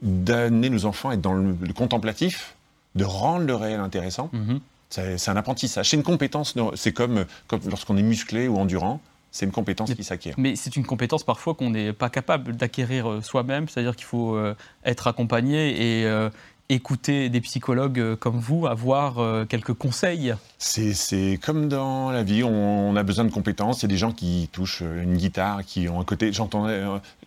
d'amener 0.00 0.70
nos 0.70 0.84
enfants 0.84 1.10
à 1.10 1.14
être 1.14 1.20
dans 1.20 1.34
le, 1.34 1.54
contemplatif, 1.74 2.54
de 2.94 3.04
rendre 3.04 3.46
le 3.46 3.54
réel 3.54 3.80
intéressant. 3.80 4.30
Mhm. 4.32 4.60
C'est 4.90 5.28
un 5.28 5.36
apprentissage. 5.36 5.88
C'est 5.88 5.96
une 5.96 6.02
compétence, 6.02 6.54
c'est 6.74 6.92
comme, 6.92 7.24
comme 7.46 7.60
lorsqu'on 7.68 7.96
est 7.96 8.02
musclé 8.02 8.48
ou 8.48 8.56
endurant, 8.56 9.00
c'est 9.30 9.46
une 9.46 9.52
compétence 9.52 9.94
qui 9.94 10.04
s'acquiert. 10.04 10.34
Mais 10.38 10.56
c'est 10.56 10.76
une 10.76 10.84
compétence 10.84 11.22
parfois 11.22 11.54
qu'on 11.54 11.70
n'est 11.70 11.92
pas 11.92 12.10
capable 12.10 12.56
d'acquérir 12.56 13.08
euh, 13.08 13.22
soi-même, 13.22 13.68
c'est-à-dire 13.68 13.94
qu'il 13.94 14.06
faut 14.06 14.34
euh, 14.34 14.56
être 14.84 15.06
accompagné 15.06 16.00
et, 16.00 16.06
euh, 16.06 16.30
écouter 16.70 17.28
des 17.28 17.40
psychologues 17.40 17.98
euh, 17.98 18.16
comme 18.16 18.38
vous, 18.38 18.66
avoir 18.66 19.18
euh, 19.18 19.44
quelques 19.44 19.74
conseils 19.74 20.34
C'est 20.58 21.38
comme 21.42 21.68
dans 21.68 22.10
la 22.10 22.22
vie, 22.22 22.44
on, 22.44 22.94
a 22.96 23.02
besoin 23.02 23.24
de 23.24 23.30
compétences. 23.30 23.80
Il 23.80 23.82
y 23.82 23.84
a 23.86 23.88
des 23.88 23.96
gens 23.96 24.12
qui 24.12 24.48
touchent 24.52 24.82
euh, 24.82 25.02
une 25.02 25.16
guitare, 25.16 25.64
qui 25.64 25.88
ont 25.88 26.00
un 26.00 26.04
côté. 26.04 26.32
J'entends. 26.32 26.68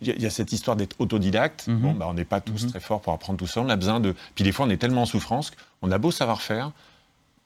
Il 0.00 0.20
y, 0.20 0.26
a 0.26 0.30
cette 0.30 0.52
histoire 0.52 0.76
d'être 0.76 0.96
autodidacte. 0.98 1.68
Mhm. 1.68 1.78
Bon, 1.78 1.92
bah, 1.92 2.06
on 2.08 2.14
n'est 2.14 2.24
pas 2.24 2.40
tous 2.40 2.64
mhm. 2.64 2.70
très 2.70 2.80
forts 2.80 3.00
pour 3.00 3.12
apprendre 3.12 3.38
tout 3.38 3.46
ça. 3.46 3.60
On 3.60 3.68
a 3.68 3.76
besoin 3.76 4.00
de. 4.00 4.14
Puis 4.34 4.44
des 4.44 4.52
fois, 4.52 4.66
on 4.66 4.70
est 4.70 4.78
tellement 4.78 5.02
en 5.02 5.06
souffrance 5.06 5.52
qu'on 5.80 5.90
a 5.90 5.98
beau 5.98 6.10
savoir 6.10 6.40
faire, 6.40 6.72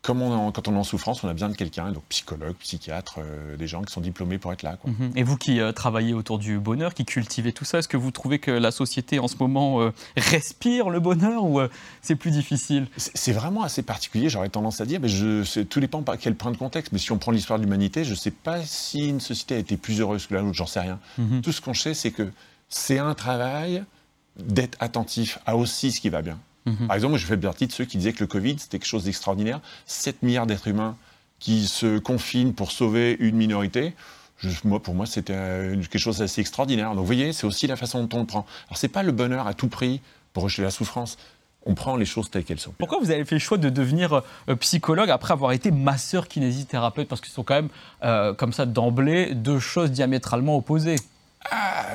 comme 0.03 0.23
on, 0.23 0.53
quand 0.53 0.69
on 0.69 0.75
est 0.75 0.79
en 0.79 0.85
souffrance, 0.85 1.25
on 1.25 1.29
a 1.29 1.33
besoin 1.33 1.49
de 1.49 1.57
quelqu'un, 1.57 1.91
donc 1.91 2.05
psychologue, 2.09 2.55
psychiatre, 2.61 3.17
euh, 3.19 3.57
des 3.57 3.67
gens 3.67 3.83
qui 3.83 3.93
sont 3.93 4.01
diplômés 4.01 4.39
pour 4.39 4.53
être 4.53 4.63
là. 4.63 4.79
Mhm. 4.85 5.13
Et 5.17 5.23
vous 5.25 5.37
qui 5.37 5.61
euh, 5.61 5.73
travaillez 5.73 6.15
autour 6.15 6.39
du 6.39 6.59
bonheur, 6.59 6.95
qui 6.95 7.05
cultivez 7.05 7.53
tout 7.53 7.65
ça, 7.65 7.79
est-ce 7.79 7.89
que 7.89 7.97
vous 7.97 8.13
trouvez 8.13 8.39
que 8.39 8.51
la 8.51 8.71
société 8.71 9.19
en 9.19 9.27
ce 9.27 9.37
moment 9.41 9.81
euh, 9.81 9.91
respire 10.17 10.89
le 10.89 11.01
bonheur 11.01 11.45
ou 11.45 11.61
c'est 12.01 12.15
plus 12.15 12.31
difficile? 12.31 12.87
C'est 12.97 13.33
vraiment 13.33 13.65
assez 13.65 13.83
particulier, 13.83 14.29
j'aurais 14.29 14.49
tendance 14.49 14.81
à 14.81 14.87
dire, 14.87 15.01
mais 15.01 15.09
je, 15.09 15.63
tout 15.63 15.81
dépend 15.81 16.03
par 16.03 16.17
quel 16.17 16.37
point 16.37 16.53
de 16.53 16.57
contexte. 16.57 16.93
Mais 16.93 16.99
si 16.99 17.11
on 17.11 17.19
prend 17.19 17.33
l'histoire 17.33 17.59
de 17.59 17.65
l'humanité, 17.65 18.05
je 18.05 18.11
ne 18.11 18.17
sais 18.17 18.31
pas 18.31 18.63
si 18.65 19.09
une 19.09 19.21
société 19.21 19.57
a 19.57 19.59
été 19.59 19.77
plus 19.77 20.01
heureuse 20.01 20.27
que 20.27 20.35
la 20.35 20.43
nôtre, 20.43 20.55
j'en 20.55 20.67
sais 20.67 20.81
rien. 20.81 21.01
Mhm. 21.19 21.43
Tout 21.43 21.53
ce 21.53 21.61
qu'on 21.61 21.75
sait, 21.75 21.95
c'est 21.95 22.13
que 22.13 22.31
c'est 22.69 22.99
un 22.99 23.15
travail 23.15 23.85
d'être 24.39 24.77
attentif 24.81 25.39
à 25.45 25.57
aussi 25.57 25.91
ce 25.91 26.01
qui 26.01 26.09
va 26.09 26.23
bien. 26.23 26.39
Mhm. 26.69 26.87
Par 26.87 26.97
exemple, 26.97 27.17
je 27.17 27.27
fais 27.27 27.37
partie 27.37 27.67
de 27.67 27.73
ceux 27.73 27.85
qui 27.85 27.97
disaient 27.99 28.13
que 28.13 28.21
le 28.21 28.27
Covid, 28.27 28.59
c'était 28.59 28.79
quelque 28.79 28.89
chose 28.89 29.05
d'extraordinaire. 29.05 29.61
7 29.87 30.23
milliards 30.23 30.47
d'êtres 30.47 30.69
humains 30.69 30.97
qui 31.39 31.67
se 31.67 31.99
confinent 31.99 32.55
pour 32.55 32.73
sauver 32.73 33.17
une 33.21 33.37
minorité. 33.37 33.95
moi, 34.65 34.83
pour 34.83 34.95
moi, 34.95 35.07
c'était 35.07 35.35
quelque 35.81 35.99
chose 35.99 36.19
d'assez 36.19 36.41
extraordinaire. 36.41 36.91
Donc, 36.91 36.99
vous 37.01 37.07
voyez, 37.07 37.33
c'est 37.33 37.47
aussi 37.47 37.67
la 37.67 37.77
façon 37.77 38.05
dont 38.05 38.19
on 38.19 38.21
le 38.21 38.27
prend. 38.27 38.47
Alors, 38.69 38.77
c'est 38.79 38.89
pas 38.89 39.03
le 39.03 39.13
bonheur 39.13 39.47
à 39.47 39.55
tout 39.55 39.69
prix 39.69 40.01
pour 40.33 40.45
rejeter 40.45 40.63
la 40.63 40.71
souffrance. 40.71 41.19
On 41.67 41.75
prend 41.75 41.97
les 41.97 42.07
choses 42.07 42.31
telles 42.31 42.45
qu'elles 42.45 42.61
sont. 42.61 42.73
Pourquoi 42.79 42.99
vous 43.01 43.11
avez 43.11 43.25
fait 43.25 43.35
le 43.35 43.41
choix 43.41 43.59
de 43.59 43.69
devenir 43.69 44.23
euh, 44.49 44.55
psychologue 44.57 45.11
après 45.11 45.33
avoir 45.33 45.53
été 45.53 45.71
masseur 45.71 46.29
kinésithérapeute? 46.29 47.09
Parce 47.09 47.21
que 47.21 47.27
ce 47.27 47.35
sont 47.35 47.43
quand 47.43 47.57
même, 47.57 47.69
euh, 48.05 48.33
comme 48.33 48.53
ça, 48.53 48.65
d'emblée, 48.65 49.35
deux 49.35 49.59
choses 49.59 49.91
diamétralement 49.91 50.57
opposées. 50.57 50.97
Ah, 51.51 51.95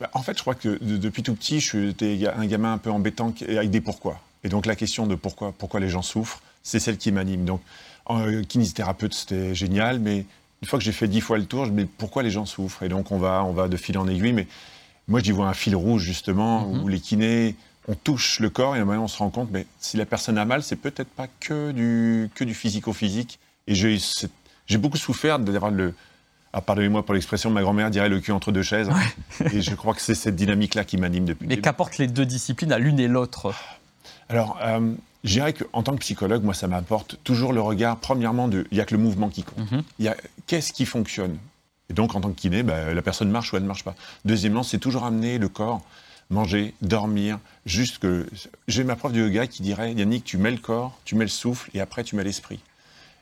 bah, 0.00 0.10
en 0.14 0.22
fait, 0.22 0.36
je 0.36 0.42
crois 0.42 0.54
que 0.54 0.78
depuis 0.80 1.22
tout 1.22 1.34
petit, 1.34 1.60
je 1.60 1.66
suis 1.66 2.26
un 2.26 2.46
gamin 2.46 2.74
un 2.74 2.78
peu 2.78 2.90
embêtant 2.90 3.32
avec 3.48 3.70
des 3.70 3.80
pourquoi. 3.80 4.20
Et 4.44 4.48
donc 4.48 4.66
la 4.66 4.74
question 4.76 5.06
de 5.06 5.14
pourquoi, 5.14 5.52
pourquoi 5.56 5.80
les 5.80 5.88
gens 5.88 6.02
souffrent, 6.02 6.40
c'est 6.62 6.80
celle 6.80 6.98
qui 6.98 7.12
m'anime. 7.12 7.44
Donc, 7.44 7.60
en 8.06 8.42
kinésithérapeute, 8.42 9.14
c'était 9.14 9.54
génial, 9.54 10.00
mais 10.00 10.24
une 10.62 10.68
fois 10.68 10.78
que 10.78 10.84
j'ai 10.84 10.92
fait 10.92 11.08
dix 11.08 11.20
fois 11.20 11.38
le 11.38 11.44
tour, 11.46 11.66
je 11.66 11.70
me 11.70 11.84
dis 11.84 11.90
pourquoi 11.98 12.22
les 12.22 12.30
gens 12.30 12.46
souffrent? 12.46 12.82
Et 12.82 12.88
donc 12.88 13.12
on 13.12 13.18
va, 13.18 13.44
on 13.44 13.52
va 13.52 13.68
de 13.68 13.76
fil 13.76 13.96
en 13.98 14.08
aiguille. 14.08 14.32
Mais 14.32 14.46
moi, 15.08 15.20
j'y 15.20 15.32
vois 15.32 15.48
un 15.48 15.54
fil 15.54 15.76
rouge 15.76 16.02
justement 16.02 16.62
mm-hmm. 16.62 16.80
où 16.80 16.88
les 16.88 17.00
kinés, 17.00 17.56
on 17.88 17.94
touche 17.94 18.40
le 18.40 18.50
corps 18.50 18.76
et 18.76 18.78
à 18.78 18.82
un 18.82 18.84
moment 18.84 19.04
on 19.04 19.08
se 19.08 19.18
rend 19.18 19.30
compte, 19.30 19.48
mais 19.50 19.66
si 19.78 19.96
la 19.96 20.06
personne 20.06 20.38
a 20.38 20.44
mal, 20.44 20.62
c'est 20.62 20.76
peut-être 20.76 21.08
pas 21.08 21.28
que 21.40 21.72
du, 21.72 22.30
que 22.34 22.44
du 22.44 22.54
physico-physique. 22.54 23.38
Et 23.66 23.74
j'ai 23.74 24.78
beaucoup 24.78 24.96
souffert 24.96 25.38
d'avoir 25.38 25.70
le, 25.70 25.94
ah, 26.52 26.60
pardonnez-moi 26.60 27.04
pour 27.04 27.14
l'expression, 27.14 27.50
ma 27.50 27.62
grand-mère 27.62 27.90
dirait 27.90 28.08
le 28.08 28.18
cul 28.20 28.32
entre 28.32 28.50
deux 28.50 28.62
chaises. 28.62 28.90
Et 29.52 29.62
je 29.62 29.74
crois 29.74 29.94
que 29.94 30.00
c'est 30.00 30.16
cette 30.16 30.34
dynamique-là 30.34 30.84
qui 30.84 30.96
m'anime 30.96 31.24
depuis. 31.24 31.46
Mais 31.46 31.58
qu'apportent 31.58 31.98
les 31.98 32.08
deux 32.08 32.26
disciplines 32.26 32.72
à 32.72 32.78
l'une 32.78 32.98
et 32.98 33.06
l'autre 33.06 33.54
Alors, 34.28 34.58
euh, 34.62 34.94
je 35.22 35.32
dirais 35.32 35.52
qu'en 35.52 35.82
tant 35.82 35.92
que 35.94 36.00
psychologue, 36.00 36.42
moi, 36.42 36.54
ça 36.54 36.66
m'apporte 36.66 37.18
toujours 37.22 37.52
le 37.52 37.60
regard, 37.60 37.98
premièrement, 37.98 38.48
de 38.48 38.66
il 38.72 38.74
n'y 38.74 38.80
a 38.80 38.84
que 38.84 38.94
le 38.94 39.00
mouvement 39.00 39.28
qui 39.28 39.44
compte. 39.44 39.70
Mhm. 39.70 39.82
Il 40.00 40.04
y 40.06 40.08
a 40.08 40.16
qu'est-ce 40.46 40.72
qui 40.72 40.86
fonctionne? 40.86 41.38
Et 41.88 41.92
donc, 41.92 42.14
en 42.16 42.20
tant 42.20 42.30
que 42.30 42.40
kiné, 42.40 42.64
bah, 42.64 42.92
la 42.94 43.02
personne 43.02 43.30
marche 43.30 43.52
ou 43.52 43.56
elle 43.56 43.62
ne 43.62 43.68
marche 43.68 43.84
pas. 43.84 43.94
Deuxièmement, 44.24 44.64
c'est 44.64 44.78
toujours 44.78 45.04
amener 45.04 45.38
le 45.38 45.48
corps, 45.48 45.82
manger, 46.30 46.74
dormir, 46.82 47.38
juste 47.64 47.98
que. 47.98 48.26
J'ai 48.66 48.82
ma 48.82 48.96
prof 48.96 49.12
de 49.12 49.20
yoga 49.20 49.46
qui 49.46 49.62
dirait 49.62 49.92
Yannick, 49.92 50.24
tu 50.24 50.36
mets 50.36 50.50
le 50.50 50.58
corps, 50.58 50.98
tu 51.04 51.14
mets 51.14 51.24
le 51.24 51.30
souffle 51.30 51.70
et 51.74 51.80
après 51.80 52.02
tu 52.02 52.16
mets 52.16 52.24
l'esprit. 52.24 52.60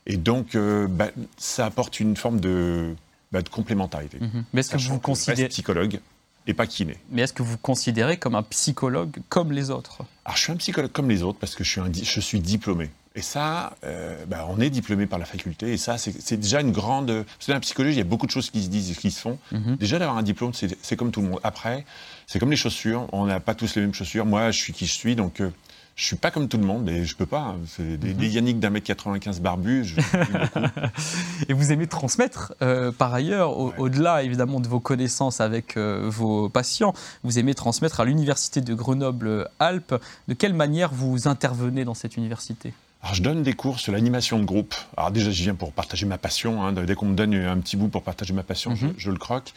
Et 0.07 0.17
donc, 0.17 0.55
euh, 0.55 0.87
bah, 0.87 1.09
ça 1.37 1.65
apporte 1.65 1.99
une 1.99 2.15
forme 2.15 2.39
de 2.39 2.95
bah, 3.31 3.41
de 3.41 3.49
complémentarité. 3.49 4.17
Mhm. 4.19 4.43
Mais 4.53 4.61
est-ce 4.61 4.71
que 4.71 4.77
vous 4.77 4.99
considérez 4.99 5.49
psychologue 5.49 5.99
et 6.47 6.53
pas 6.53 6.67
kiné 6.67 6.97
Mais 7.11 7.21
est-ce 7.21 7.33
que 7.33 7.43
vous 7.43 7.57
considérez 7.57 8.17
comme 8.17 8.35
un 8.35 8.43
psychologue 8.43 9.17
comme 9.29 9.51
les 9.51 9.69
autres? 9.69 10.03
Alors 10.25 10.37
je 10.37 10.43
suis 10.43 10.51
un 10.51 10.57
psychologue 10.57 10.91
comme 10.91 11.09
les 11.09 11.21
autres 11.21 11.37
parce 11.39 11.55
que 11.55 11.63
je 11.63 11.69
suis, 11.69 11.81
un, 11.81 11.91
je 11.91 12.19
suis 12.19 12.39
diplômé. 12.39 12.89
Et 13.15 13.21
ça, 13.21 13.75
euh, 13.83 14.23
bah, 14.27 14.47
on 14.49 14.59
est 14.61 14.69
diplômé 14.69 15.07
par 15.07 15.19
la 15.19 15.25
faculté. 15.25 15.73
Et 15.73 15.77
ça, 15.77 15.97
c'est 15.97 16.37
déjà 16.37 16.61
une 16.61 16.71
grande. 16.71 17.25
C'est 17.39 17.51
dans 17.51 17.55
la 17.55 17.59
psychologie, 17.59 17.95
il 17.95 17.97
y 17.97 18.01
a 18.01 18.05
beaucoup 18.05 18.27
de 18.27 18.31
choses 18.31 18.49
qui 18.49 18.63
se 18.63 18.69
disent 18.69 18.91
et 18.91 18.95
qui 18.95 19.11
se 19.11 19.19
font. 19.19 19.39
Mhm. 19.51 19.77
Déjà, 19.77 19.99
d'avoir 19.99 20.17
un 20.17 20.23
diplôme, 20.23 20.53
c'est 20.53 20.95
comme 20.95 21.11
tout 21.11 21.21
le 21.21 21.29
monde. 21.29 21.39
Après, 21.43 21.85
c'est 22.27 22.39
comme 22.39 22.51
les 22.51 22.55
chaussures. 22.55 23.07
On 23.11 23.25
n'a 23.25 23.39
pas 23.39 23.55
tous 23.55 23.75
les 23.75 23.81
mêmes 23.81 23.93
chaussures. 23.93 24.25
Moi, 24.25 24.51
je 24.51 24.59
suis 24.59 24.73
qui 24.73 24.85
je 24.85 24.93
suis. 24.93 25.15
Donc, 25.15 25.41
euh, 25.41 25.51
je 25.99 26.05
suis 26.05 26.15
pas 26.15 26.31
comme 26.31 26.47
tout 26.47 26.57
le 26.57 26.63
monde 26.63 26.87
et 26.87 27.03
je 27.03 27.13
peux 27.13 27.25
pas. 27.25 27.41
Hein. 27.41 27.57
C'est 27.67 27.97
des, 27.97 28.13
mhm. 28.13 28.23
Yannick 28.23 28.59
d'un 28.61 28.69
mètre 28.69 28.85
95 28.85 29.41
barbu. 29.41 29.83
Je, 29.83 29.99
et 31.49 31.53
vous 31.53 31.73
aimez 31.73 31.87
transmettre 31.87 32.53
euh, 32.61 32.93
par 32.93 33.13
ailleurs, 33.13 33.57
au-delà 33.57 34.23
évidemment 34.23 34.61
de 34.61 34.69
vos 34.69 34.79
connaissances 34.79 35.41
avec 35.41 35.75
euh, 35.75 36.05
vos 36.09 36.47
patients, 36.47 36.93
vous 37.25 37.37
aimez 37.37 37.53
transmettre 37.53 37.99
à 37.99 38.05
l'université 38.05 38.61
de 38.61 38.73
Grenoble-Alpes. 38.73 39.95
De 40.29 40.33
quelle 40.33 40.53
manière 40.53 40.93
vous 40.93 41.27
intervenez 41.27 41.83
dans 41.83 41.95
cette 41.95 42.15
université? 42.15 42.71
Alors, 43.01 43.13
je 43.13 43.21
donne 43.21 43.43
des 43.43 43.53
cours 43.53 43.81
sur 43.81 43.91
l'animation 43.91 44.39
de 44.39 44.45
groupe. 44.45 44.75
Alors, 44.95 45.11
déjà, 45.11 45.31
je 45.31 45.43
viens 45.43 45.55
pour 45.55 45.73
partager 45.73 46.05
ma 46.05 46.17
passion. 46.17 46.63
Hein. 46.63 46.71
Dès 46.71 46.95
qu'on 46.95 47.07
me 47.07 47.15
donne 47.15 47.33
un 47.33 47.57
petit 47.57 47.75
bout 47.75 47.89
pour 47.89 48.03
partager 48.03 48.33
ma 48.33 48.43
passion, 48.43 48.73
je, 48.73 48.85
mhm. 48.85 48.93
je, 48.97 49.11
le 49.11 49.17
croque. 49.17 49.53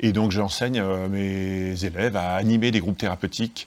Et 0.00 0.12
donc, 0.12 0.30
j'enseigne 0.30 0.78
euh, 0.78 1.08
mes 1.08 1.86
élèves 1.86 2.16
à 2.16 2.34
animer 2.34 2.70
des 2.70 2.80
groupes 2.80 2.98
thérapeutiques 2.98 3.66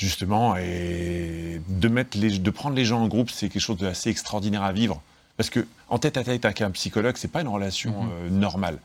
justement, 0.00 0.56
et 0.56 1.60
de, 1.68 1.88
mettre 1.88 2.18
les, 2.18 2.38
de 2.38 2.50
prendre 2.50 2.74
les 2.74 2.84
gens 2.84 3.02
en 3.02 3.08
groupe, 3.08 3.30
c'est 3.30 3.48
quelque 3.48 3.62
chose 3.62 3.78
d'assez 3.78 4.10
extraordinaire 4.10 4.62
à 4.62 4.72
vivre. 4.72 5.02
Parce 5.36 5.50
que 5.50 5.66
en 5.88 5.98
tête 5.98 6.16
à 6.16 6.24
tête 6.24 6.44
avec 6.44 6.60
un 6.62 6.70
psychologue, 6.70 7.16
c'est 7.16 7.30
pas 7.30 7.42
une 7.42 7.48
relation 7.48 8.04
mhm. 8.04 8.10
euh, 8.12 8.30
normale. 8.30 8.78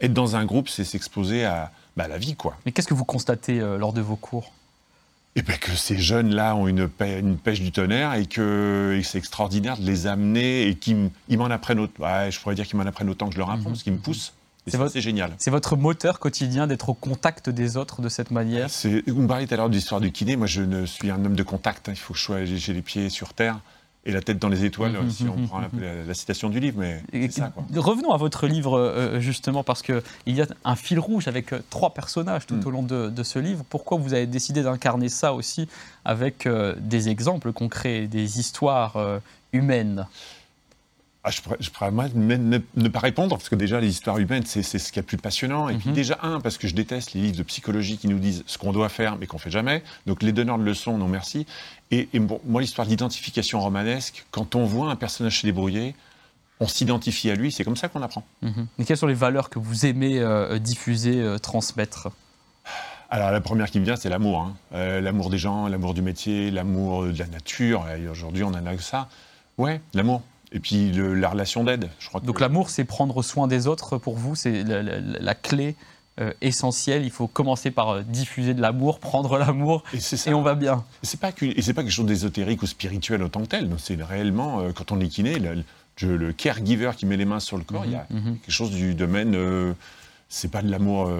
être 0.00 0.12
dans 0.12 0.36
un 0.36 0.44
groupe, 0.44 0.68
c'est 0.68 0.84
s'exposer 0.84 1.44
à, 1.44 1.70
bah, 1.96 2.08
la 2.08 2.18
vie, 2.18 2.34
quoi. 2.34 2.56
Mais 2.64 2.72
qu'est-ce 2.72 2.88
que 2.88 2.94
vous 2.94 3.04
constatez 3.04 3.60
euh, 3.60 3.78
lors 3.78 3.92
de 3.92 4.00
vos 4.00 4.16
cours? 4.16 4.52
Et 5.36 5.42
bien 5.42 5.56
que 5.56 5.72
ces 5.72 5.98
jeunes-là 5.98 6.54
ont 6.54 6.68
une, 6.68 6.88
une, 7.00 7.36
pêche 7.36 7.60
du 7.60 7.72
tonnerre 7.72 8.14
et 8.14 8.26
que, 8.26 9.00
c'est 9.02 9.18
extraordinaire 9.18 9.76
de 9.76 9.84
les 9.84 10.06
amener 10.06 10.68
et 10.68 10.76
qu'ils 10.76 11.10
m'en 11.30 11.46
apprennent 11.46 11.80
autant. 11.80 12.04
Ouais, 12.04 12.30
je 12.30 12.40
pourrais 12.40 12.54
dire 12.54 12.66
qu'ils 12.66 12.78
m'en 12.78 12.86
apprennent 12.86 13.10
autant 13.10 13.26
que 13.26 13.34
je 13.34 13.38
leur 13.38 13.50
apprends, 13.50 13.64
mhm. 13.64 13.72
parce 13.72 13.82
qu'ils 13.82 13.92
me 13.92 13.98
poussent. 13.98 14.32
C'est 14.66 15.00
génial. 15.00 15.34
C'est 15.38 15.50
votre 15.50 15.76
moteur 15.76 16.18
quotidien 16.18 16.66
d'être 16.66 16.88
au 16.88 16.94
contact 16.94 17.50
des 17.50 17.76
autres 17.76 18.00
de 18.00 18.08
cette 18.08 18.30
manière? 18.30 18.68
Vous 19.06 19.22
me 19.22 19.28
parliez 19.28 19.46
tout 19.46 19.54
à 19.54 19.56
l'heure 19.58 19.68
de 19.68 19.74
l'histoire 19.74 20.00
du 20.00 20.10
kiné. 20.10 20.36
Moi, 20.36 20.46
je 20.46 20.62
ne 20.62 20.86
suis 20.86 21.10
un 21.10 21.24
homme 21.24 21.36
de 21.36 21.42
contact. 21.42 21.88
Hein. 21.88 21.92
Il 21.92 21.98
faut 21.98 22.14
que 22.14 22.18
je 22.18 22.24
sois, 22.24 22.44
j'ai 22.44 22.72
les 22.72 22.82
pieds 22.82 23.10
sur 23.10 23.34
terre 23.34 23.60
et 24.06 24.12
la 24.12 24.20
tête 24.20 24.38
dans 24.38 24.48
les 24.48 24.64
étoiles, 24.64 24.92
mhm, 24.92 25.10
si 25.10 25.24
on 25.24 25.36
mhm, 25.36 25.48
prend 25.48 25.60
la, 26.06 26.14
citation 26.14 26.50
du 26.50 26.60
livre. 26.60 26.78
Mais 26.78 27.30
ça, 27.30 27.52
Revenons 27.74 28.12
à 28.12 28.16
votre 28.16 28.46
livre, 28.46 28.78
euh, 28.78 29.20
justement, 29.20 29.64
parce 29.64 29.82
qu'il 29.82 30.02
y 30.26 30.42
a 30.42 30.46
un 30.64 30.76
fil 30.76 30.98
rouge 30.98 31.26
avec 31.26 31.52
euh, 31.52 31.60
trois 31.70 31.94
personnages 31.94 32.46
tout 32.46 32.66
au 32.66 32.70
long 32.70 32.82
de, 32.82 33.22
ce 33.22 33.38
livre. 33.38 33.64
Pourquoi 33.68 33.98
vous 33.98 34.12
avez 34.12 34.26
décidé 34.26 34.62
d'incarner 34.62 35.08
ça 35.08 35.32
aussi 35.32 35.68
avec 36.04 36.46
euh, 36.46 36.74
des 36.78 37.08
exemples 37.08 37.52
concrets, 37.52 38.06
des 38.06 38.38
histoires 38.38 38.98
humaines? 39.52 40.06
Ah, 41.26 41.30
je, 41.30 41.40
pourrais, 41.40 41.56
je 41.58 41.70
pourrais 41.70 41.90
ne, 41.90 42.88
pas 42.88 42.98
répondre, 42.98 43.30
parce 43.30 43.48
que 43.48 43.54
déjà, 43.54 43.80
les 43.80 43.88
histoires 43.88 44.18
humaines, 44.18 44.44
c'est 44.44 44.62
ce 44.62 44.92
qui 44.92 44.98
est 44.98 45.02
le 45.02 45.06
plus 45.06 45.16
passionnant. 45.16 45.70
Et 45.70 45.76
puis 45.76 45.88
mhm. 45.88 45.94
déjà, 45.94 46.18
un, 46.22 46.38
parce 46.38 46.58
que 46.58 46.68
je 46.68 46.74
déteste 46.74 47.14
les 47.14 47.22
livres 47.22 47.38
de 47.38 47.42
psychologie 47.42 47.96
qui 47.96 48.08
nous 48.08 48.18
disent 48.18 48.44
ce 48.46 48.58
qu'on 48.58 48.72
doit 48.72 48.90
faire, 48.90 49.16
mais 49.16 49.26
qu'on 49.26 49.38
fait 49.38 49.50
jamais. 49.50 49.82
Donc 50.04 50.22
les 50.22 50.32
donneurs 50.32 50.58
de 50.58 50.64
leçons, 50.64 50.98
non 50.98 51.08
merci. 51.08 51.46
Et, 51.90 52.08
bon, 52.14 52.40
moi, 52.44 52.60
l'histoire 52.60 52.86
d'identification 52.86 53.58
romanesque, 53.58 54.26
quand 54.32 54.54
on 54.54 54.66
voit 54.66 54.90
un 54.90 54.96
personnage 54.96 55.40
se 55.40 55.46
débrouiller, 55.46 55.94
on 56.60 56.68
s'identifie 56.68 57.30
à 57.30 57.36
lui, 57.36 57.50
c'est 57.50 57.64
comme 57.64 57.76
ça 57.76 57.88
qu'on 57.88 58.02
apprend. 58.02 58.24
Mhm. 58.42 58.66
Et 58.78 58.84
quelles 58.84 58.98
sont 58.98 59.06
les 59.06 59.14
valeurs 59.14 59.48
que 59.48 59.58
vous 59.58 59.86
aimez 59.86 60.18
euh, 60.18 60.58
diffuser, 60.58 61.22
euh, 61.22 61.38
transmettre? 61.38 62.10
Alors 63.08 63.30
la 63.30 63.40
première 63.40 63.70
qui 63.70 63.80
me 63.80 63.84
vient, 63.86 63.96
c'est 63.96 64.10
l'amour. 64.10 64.40
Hein. 64.40 64.56
Euh, 64.74 65.00
l'amour 65.00 65.30
des 65.30 65.38
gens, 65.38 65.68
l'amour 65.68 65.94
du 65.94 66.02
métier, 66.02 66.50
l'amour 66.50 67.04
de 67.04 67.18
la 67.18 67.28
nature. 67.28 67.86
Et 67.88 68.08
aujourd'hui, 68.08 68.42
on 68.42 68.48
en 68.48 68.66
a 68.66 68.74
que 68.74 68.82
ça. 68.82 69.08
Ouais, 69.56 69.80
l'amour. 69.94 70.22
Et 70.54 70.60
puis 70.60 70.92
la 70.92 71.28
relation 71.28 71.64
d'aide. 71.64 71.90
Je 71.98 72.08
crois 72.08 72.20
Donc 72.20 72.40
l'amour, 72.40 72.70
c'est 72.70 72.84
prendre 72.84 73.22
soin 73.22 73.48
des 73.48 73.66
autres 73.66 73.98
pour 73.98 74.16
vous, 74.16 74.36
c'est 74.36 74.62
la, 74.62 75.34
clé 75.34 75.74
euh, 76.20 76.32
essentielle. 76.40 77.04
Il 77.04 77.10
faut 77.10 77.26
commencer 77.26 77.72
par 77.72 77.90
euh, 77.90 78.02
diffuser 78.02 78.54
de 78.54 78.62
l'amour, 78.62 79.00
prendre 79.00 79.36
l'amour, 79.36 79.82
et, 79.92 80.32
on 80.32 80.42
va 80.42 80.54
bien. 80.54 80.84
Et 81.02 81.06
c'est 81.06 81.18
pas 81.18 81.32
c'est 81.60 81.74
pas 81.74 81.82
quelque 81.82 81.90
chose 81.90 82.06
d'ésotérique 82.06 82.62
ou 82.62 82.66
spirituel 82.66 83.24
autant 83.24 83.40
que 83.42 83.48
tel. 83.48 83.68
C'est 83.78 84.00
réellement 84.00 84.60
euh, 84.60 84.70
quand 84.72 84.92
on 84.92 85.00
est 85.00 85.08
kiné, 85.08 85.40
le, 85.40 86.16
le, 86.16 86.32
caregiver 86.32 86.92
qui 86.96 87.04
met 87.04 87.16
les 87.16 87.24
mains 87.24 87.40
sur 87.40 87.58
le 87.58 87.64
corps, 87.64 87.84
il 87.84 87.92
y 87.92 87.96
a 87.96 88.06
mhm, 88.10 88.20
mhm. 88.20 88.38
quelque 88.38 88.54
chose 88.54 88.70
du 88.70 88.94
domaine. 88.94 89.36
c'est 90.28 90.52
pas 90.52 90.62
de 90.62 90.70
l'amour 90.70 91.10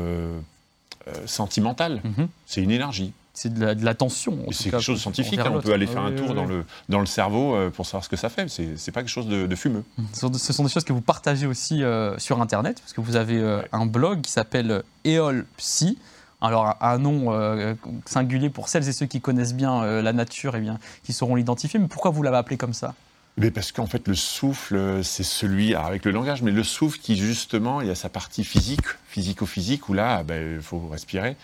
sentimental, 1.27 2.01
mhm. 2.05 2.29
c'est 2.47 2.63
une 2.63 2.71
énergie 2.71 3.13
c'est 3.35 3.53
de 3.53 3.85
l'attention. 3.85 4.39
c'est 4.53 4.71
quelque 4.71 4.81
chose 4.81 4.97
de 4.99 5.01
scientifique. 5.01 5.41
Hein. 5.41 5.53
on 5.53 5.61
peut 5.61 5.73
aller 5.73 5.89
faire 5.89 6.03
un 6.03 6.13
tour 6.13 6.35
dans, 6.35 6.47
le, 6.47 6.65
dans 6.89 7.01
le 7.01 7.07
cerveau 7.07 7.55
euh, 7.55 7.69
pour 7.69 7.85
savoir 7.85 8.05
ce 8.05 8.09
que 8.09 8.17
ça 8.17 8.29
fait. 8.29 8.49
C'est, 8.49 8.63
n'est 8.63 8.93
pas 8.93 9.01
quelque 9.01 9.09
chose 9.09 9.27
de, 9.27 9.55
fumeux. 9.57 9.83
Ce 10.13 10.53
sont 10.53 10.63
des 10.63 10.71
choses 10.71 10.85
que 10.85 10.93
vous 10.93 11.01
partagez 11.01 11.47
aussi 11.47 11.83
euh, 11.83 12.17
sur 12.19 12.41
Internet, 12.41 12.81
parce 12.81 12.93
que 12.93 13.01
vous 13.01 13.17
avez 13.17 13.39
euh, 13.39 13.61
un 13.73 13.87
blog 13.87 14.21
qui 14.21 14.31
s'appelle 14.31 14.83
Eol 15.05 15.47
Psy. 15.57 15.99
Alors, 16.41 16.77
un 16.81 16.99
nom 16.99 17.77
singulier 18.05 18.51
pour 18.51 18.69
celles 18.69 18.87
et 18.87 18.93
ceux 18.93 19.07
qui 19.07 19.23
connaissent 19.23 19.55
bien 19.55 20.03
la 20.03 20.13
nature, 20.13 20.55
et 20.57 20.59
eh 20.59 20.61
bien, 20.61 20.79
qui 21.03 21.15
sauront 21.15 21.37
l'identifier. 21.37 21.81
Mais 21.81 21.89
pourquoi 21.89 22.11
vous 22.11 22.23
l'avez 22.23 22.37
appelé 22.37 22.59
comme 22.59 22.75
ça? 22.75 22.95
Mais 23.39 23.51
parce 23.51 23.73
qu'en 23.73 23.87
fait, 23.87 24.07
le 24.07 24.15
souffle, 24.15 25.03
c'est 25.03 25.23
celui, 25.23 25.75
avec 25.75 26.05
le 26.05 26.11
langage, 26.11 26.43
mais 26.43 26.51
le 26.51 26.63
souffle 26.63 26.99
qui, 26.99 27.17
justement, 27.17 27.81
il 27.81 27.87
y 27.87 27.91
a 27.91 27.95
sa 27.95 28.11
partie 28.11 28.45
physique, 28.45 28.85
physico-physique, 29.09 29.89
où 29.89 29.95
là, 29.95 30.23
ben, 30.23 30.57
il 30.57 30.61
faut 30.61 30.87
respirer. 30.89 31.37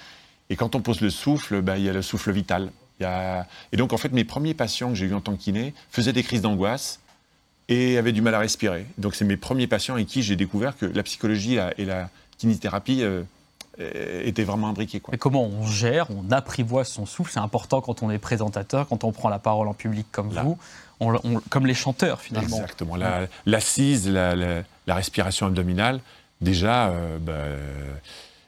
Et 0.51 0.57
quand 0.57 0.75
on 0.75 0.81
pose 0.81 1.01
le 1.01 1.11
souffle, 1.11 1.63
bah, 1.63 1.79
il 1.79 1.85
y 1.85 1.89
a 1.89 1.93
le 1.93 2.03
souffle 2.03 2.33
vital. 2.33 2.71
Et 3.73 3.77
donc, 3.77 3.93
en 3.93 3.97
fait, 3.97 4.13
mes 4.13 4.25
premiers 4.25 4.53
patients 4.53 4.91
que 4.91 4.95
j'ai 4.95 5.07
eus 5.07 5.15
en 5.15 5.21
tant 5.21 5.35
que 5.35 5.41
kiné 5.41 5.73
faisaient 5.91 6.13
des 6.13 6.23
crises 6.23 6.43
d'angoisse 6.43 7.01
et 7.69 7.97
avaient 7.97 8.13
du 8.13 8.21
mal 8.21 8.35
à 8.35 8.41
respirer. 8.41 8.85
Donc, 8.99 9.15
c'est 9.15 9.25
mes 9.25 9.37
premiers 9.37 9.67
patients 9.67 9.95
avec 9.95 10.07
qui 10.07 10.23
j'ai 10.23 10.37
découvert 10.37 10.77
que 10.77 10.87
la 10.87 11.03
psychologie 11.03 11.57
et 11.79 11.85
la 11.85 12.11
kinésithérapie 12.37 13.03
euh, 13.03 13.23
étaient 14.25 14.45
vraiment 14.45 14.69
imbriquées. 14.69 15.01
Et 15.13 15.19
comment 15.19 15.45
on 15.45 15.67
gère, 15.67 16.09
on 16.11 16.31
apprivoise 16.31 16.89
son 16.89 17.07
souffle? 17.07 17.33
C'est 17.33 17.41
important 17.41 17.81
quand 17.81 18.03
on 18.03 18.11
est 18.11 18.19
présentateur, 18.19 18.87
quand 18.89 19.05
on 19.05 19.13
prend 19.13 19.29
la 19.29 19.39
parole 19.39 19.69
en 19.69 19.75
public 19.75 20.07
comme 20.11 20.29
vous, 20.29 20.59
comme 21.49 21.67
les 21.67 21.75
chanteurs 21.75 22.21
finalement. 22.21 22.57
Exactement. 22.57 22.97
L'assise, 23.47 24.09
la, 24.09 24.35
la, 24.35 24.95
respiration 24.95 25.47
abdominale, 25.47 26.01
déjà, 26.43 26.89
euh, 26.89 27.19
bah, 27.19 27.33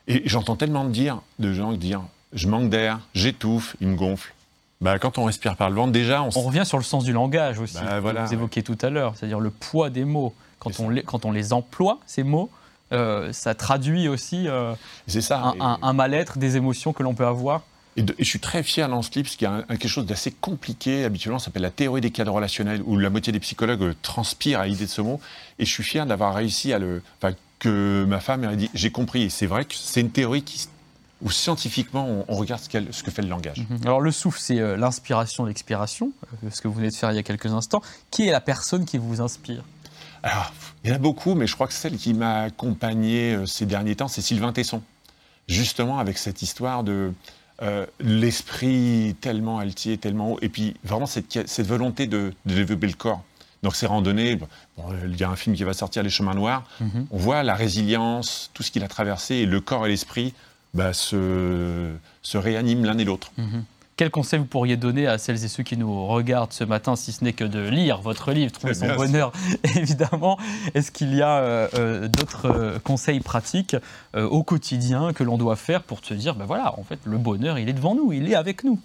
et 0.08 0.22
j'entends 0.26 0.56
tellement 0.56 0.84
de 0.84 0.90
dire, 0.90 1.20
de 1.38 1.52
gens 1.52 1.72
dire, 1.72 2.02
je 2.32 2.48
manque 2.48 2.70
d'air, 2.70 3.00
j'étouffe, 3.14 3.76
il 3.80 3.88
me 3.88 3.96
gonfle. 3.96 4.32
Bah, 4.80 4.98
quand 4.98 5.16
on 5.18 5.24
respire 5.24 5.56
par 5.56 5.70
le 5.70 5.76
ventre, 5.76 5.92
déjà, 5.92 6.22
on... 6.22 6.30
on 6.34 6.42
revient 6.42 6.66
sur 6.66 6.76
le 6.76 6.82
sens 6.82 7.04
du 7.04 7.12
langage 7.12 7.60
aussi, 7.60 7.76
bah, 7.76 8.00
que 8.00 8.26
vous 8.26 8.34
évoquiez 8.34 8.62
tout 8.62 8.78
à 8.82 8.90
l'heure, 8.90 9.14
c'est-à-dire 9.16 9.38
le 9.38 9.50
poids 9.50 9.90
des 9.90 10.04
mots. 10.04 10.34
Quand 10.58 10.78
on, 10.80 10.88
les, 10.88 11.02
quand 11.02 11.24
on 11.24 11.32
les 11.32 11.52
emploie, 11.52 11.98
ces 12.06 12.22
mots, 12.22 12.50
euh, 12.92 13.32
ça 13.32 13.54
traduit 13.54 14.08
aussi 14.08 14.48
euh, 14.48 14.74
ça. 15.06 15.54
Un, 15.60 15.92
mal-être, 15.92 16.38
des 16.38 16.56
émotions 16.56 16.92
que 16.92 17.02
l'on 17.02 17.14
peut 17.14 17.26
avoir. 17.26 17.62
Et, 17.96 18.04
je 18.18 18.24
suis 18.24 18.40
très 18.40 18.62
fier 18.62 18.88
dans 18.88 19.02
ce 19.02 19.10
livre, 19.10 19.24
parce 19.24 19.36
qu'il 19.36 19.48
y 19.48 19.50
a 19.50 19.62
quelque 19.62 19.88
chose 19.88 20.06
d'assez 20.06 20.30
compliqué, 20.30 21.04
habituellement, 21.04 21.38
ça 21.38 21.46
s'appelle 21.46 21.62
la 21.62 21.70
théorie 21.70 22.00
des 22.00 22.10
cadres 22.10 22.32
relationnels, 22.32 22.82
où 22.84 22.96
la 22.96 23.10
moitié 23.10 23.32
des 23.32 23.40
psychologues 23.40 23.82
euh, 23.82 23.94
transpirent 24.02 24.60
à 24.60 24.66
l'idée 24.66 24.86
de 24.86 24.90
ce 24.90 25.00
mot. 25.00 25.20
Et 25.58 25.64
je 25.64 25.70
suis 25.70 25.84
fier 25.84 26.06
d'avoir 26.06 26.34
réussi 26.34 26.72
à 26.72 26.78
le 26.78 27.02
que 27.62 28.04
ma 28.08 28.18
femme 28.18 28.42
a 28.44 28.56
dit 28.56 28.68
j'ai 28.74 28.90
compris. 28.90 29.22
Et 29.22 29.30
c'est 29.30 29.46
vrai 29.46 29.64
que 29.64 29.74
c'est 29.74 30.00
une 30.00 30.10
théorie 30.10 30.42
qui, 30.42 30.68
où 31.22 31.30
scientifiquement 31.30 32.24
on, 32.28 32.34
regarde 32.34 32.60
ce, 32.60 32.68
ce, 32.90 33.02
que 33.02 33.10
fait 33.10 33.22
le 33.22 33.28
langage. 33.28 33.58
Mhm. 33.58 33.78
Alors 33.84 34.00
le 34.00 34.10
souffle, 34.10 34.40
c'est 34.40 34.58
euh, 34.58 34.76
l'inspiration, 34.76 35.44
l'expiration, 35.44 36.12
euh, 36.44 36.50
ce 36.50 36.60
que 36.60 36.68
vous 36.68 36.74
venez 36.74 36.90
de 36.90 36.94
faire 36.94 37.12
il 37.12 37.16
y 37.16 37.18
a 37.18 37.22
quelques 37.22 37.52
instants. 37.52 37.80
Qui 38.10 38.26
est 38.26 38.32
la 38.32 38.40
personne 38.40 38.84
qui 38.84 38.98
vous 38.98 39.20
inspire? 39.20 39.62
Alors, 40.24 40.52
il 40.82 40.90
y 40.90 40.92
en 40.92 40.96
a 40.96 40.98
beaucoup, 40.98 41.34
mais 41.34 41.46
je 41.46 41.54
crois 41.54 41.66
que 41.68 41.72
celle 41.72 41.96
qui 41.96 42.14
m'a 42.14 42.42
accompagné 42.42 43.34
euh, 43.34 43.46
ces 43.46 43.66
derniers 43.66 43.94
temps, 43.94 44.08
c'est 44.08 44.22
Sylvain 44.22 44.52
Tesson. 44.52 44.82
Justement 45.48 45.98
avec 45.98 46.18
cette 46.18 46.42
histoire 46.42 46.84
de 46.84 47.12
l'esprit 48.00 49.14
tellement 49.20 49.60
altier, 49.60 49.96
tellement 49.96 50.32
haut, 50.32 50.38
et 50.42 50.48
puis 50.48 50.74
vraiment 50.82 51.06
cette, 51.06 51.46
cette 51.48 51.66
volonté 51.66 52.08
de, 52.08 52.32
de 52.44 52.54
développer 52.54 52.88
le 52.88 52.94
corps. 52.94 53.22
Donc 53.62 53.76
ces 53.76 53.86
randonnées, 53.86 54.38
il 55.04 55.16
y 55.16 55.24
a 55.24 55.30
un 55.30 55.36
film 55.36 55.54
qui 55.54 55.64
va 55.64 55.72
sortir, 55.72 56.02
Les 56.02 56.10
Chemins 56.10 56.34
Noirs, 56.34 56.64
mhm. 56.80 57.06
on 57.10 57.16
voit 57.16 57.42
la 57.42 57.54
résilience, 57.54 58.50
tout 58.54 58.62
ce 58.62 58.70
qu'il 58.70 58.82
a 58.82 58.88
traversé, 58.88 59.36
et 59.36 59.46
le 59.46 59.60
corps 59.60 59.86
et 59.86 59.88
l'esprit 59.88 60.34
bah, 60.74 60.92
se, 60.92 61.92
se 62.22 62.38
réaniment 62.38 62.84
l'un 62.84 62.98
et 62.98 63.04
l'autre. 63.04 63.30
Mhm. 63.38 63.64
Quel 63.96 64.10
conseil 64.10 64.38
vous 64.38 64.46
pourriez 64.46 64.76
donner 64.76 65.06
à 65.06 65.18
celles 65.18 65.44
et 65.44 65.48
ceux 65.48 65.62
qui 65.62 65.76
nous 65.76 66.06
regardent 66.06 66.52
ce 66.52 66.64
matin, 66.64 66.96
si 66.96 67.12
ce 67.12 67.22
n'est 67.22 67.34
que 67.34 67.44
de 67.44 67.60
lire 67.60 68.00
votre 68.00 68.32
livre, 68.32 68.50
trouver 68.50 68.72
son 68.72 68.94
bonheur, 68.96 69.32
évidemment 69.76 70.38
Est-ce 70.74 70.90
qu'il 70.90 71.14
y 71.14 71.20
a 71.20 71.38
euh, 71.38 71.68
euh, 71.74 72.08
d'autres 72.08 72.46
euh, 72.46 72.78
conseils 72.78 73.20
pratiques 73.20 73.76
au 74.14 74.42
quotidien 74.42 75.12
que 75.12 75.22
l'on 75.22 75.36
doit 75.36 75.56
faire 75.56 75.82
pour 75.82 76.04
se 76.04 76.14
dire, 76.14 76.34
ben 76.34 76.46
voilà, 76.46 76.78
en 76.78 76.84
fait, 76.84 76.98
le 77.04 77.18
bonheur, 77.18 77.58
il 77.58 77.68
est 77.68 77.74
devant 77.74 77.94
nous, 77.94 78.12
il 78.12 78.30
est 78.30 78.34
avec 78.34 78.64
nous? 78.64 78.80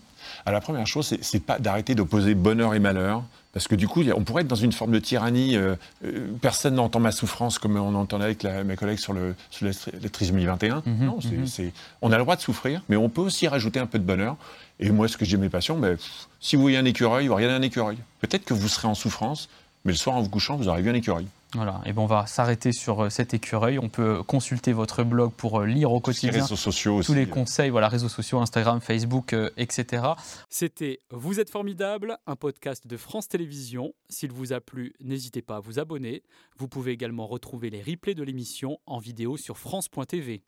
Alors 0.46 0.60
la 0.60 0.62
première 0.62 0.88
chose, 0.88 1.16
c'est 1.22 1.44
pas 1.44 1.58
d'arrêter 1.58 1.96
d'opposer 1.96 2.36
bonheur 2.36 2.74
et 2.74 2.80
malheur. 2.80 3.24
Parce 3.58 3.68
que 3.68 3.74
du 3.74 3.88
coup, 3.88 4.04
on 4.16 4.24
pourrait 4.24 4.44
être 4.44 4.48
dans 4.48 4.56
une 4.56 4.72
forme 4.72 4.92
de 4.92 5.00
tyrannie. 5.00 5.56
Euh, 5.56 5.74
euh, 6.06 6.28
personne 6.40 6.76
n'entend 6.76 7.00
ma 7.00 7.12
souffrance 7.12 7.58
comme 7.58 7.76
on 7.76 7.96
entendait 7.96 8.26
avec 8.26 8.44
mes 8.44 8.76
collègues 8.76 9.00
sur 9.00 9.14
le, 9.14 9.34
sur 9.50 9.66
le 9.66 10.10
trisomie 10.12 10.46
21. 10.46 10.84
Mhm, 10.86 11.06
non, 11.06 11.18
mhm. 11.18 11.72
on 12.04 12.12
a 12.12 12.18
le 12.18 12.24
droit 12.24 12.36
de 12.36 12.42
souffrir, 12.42 12.84
mais 12.88 12.98
on 12.98 13.10
peut 13.10 13.22
aussi 13.22 13.48
rajouter 13.48 13.80
un 13.80 13.88
peu 13.88 13.98
de 13.98 14.04
bonheur. 14.04 14.36
Et 14.80 14.92
moi, 14.92 15.08
ce 15.08 15.18
que 15.18 15.26
j'ai 15.26 15.38
mes 15.38 15.50
patients, 15.50 15.76
ben, 15.76 15.98
si 16.40 16.56
vous 16.56 16.62
voyez 16.62 16.78
un 16.78 16.86
écureuil, 16.86 17.30
vous 17.30 17.34
regardez 17.34 17.56
un 17.56 17.64
écureuil. 17.64 17.98
Peut-être 18.22 18.46
que 18.46 18.54
vous 18.54 18.68
serez 18.68 18.88
en 18.88 18.94
souffrance, 18.94 19.50
mais 19.86 19.92
le 19.92 19.98
soir 19.98 20.18
en 20.18 20.22
vous 20.22 20.30
couchant, 20.30 20.56
vous 20.56 20.68
aurez 20.68 20.84
vu 20.84 20.92
un 20.92 20.94
écureuil. 20.94 21.26
Voilà, 21.54 21.82
et 21.86 21.94
bon, 21.94 22.04
on 22.04 22.08
va 22.08 22.26
s'arrêter 22.28 22.74
sur 22.74 23.06
euh, 23.06 23.10
cet 23.10 23.34
écureuil. 23.34 23.80
On 23.80 23.88
peut 23.88 24.22
consulter 24.24 24.74
votre 24.74 25.04
blog 25.04 25.32
pour 25.32 25.62
euh, 25.62 25.66
lire 25.66 25.92
au 25.94 26.02
quotidien 26.02 26.32
les 26.32 26.42
réseaux 26.42 26.58
sociaux 26.58 27.02
tous 27.02 27.14
les 27.14 27.26
conseils, 27.26 27.70
voilà, 27.70 27.88
réseaux 27.88 28.10
sociaux, 28.10 28.40
Instagram, 28.40 28.82
Facebook, 28.82 29.32
euh, 29.32 29.50
etc. 29.56 30.04
C'était 30.50 31.00
Vous 31.12 31.40
êtes 31.40 31.50
formidable, 31.50 32.18
un 32.28 32.36
podcast 32.36 32.86
de 32.86 32.98
France 32.98 33.30
Télévisions. 33.30 33.94
S'il 34.10 34.34
vous 34.34 34.52
a 34.52 34.60
plu, 34.60 34.94
n'hésitez 35.00 35.42
pas 35.42 35.58
à 35.58 35.60
vous 35.62 35.80
abonner. 35.80 36.24
Vous 36.58 36.68
pouvez 36.68 36.92
également 36.92 37.28
retrouver 37.28 37.70
les 37.70 37.82
replays 37.82 38.16
de 38.16 38.24
l'émission 38.24 38.80
en 38.86 39.00
vidéo 39.00 39.38
sur 39.38 39.58
France.tv. 39.58 40.44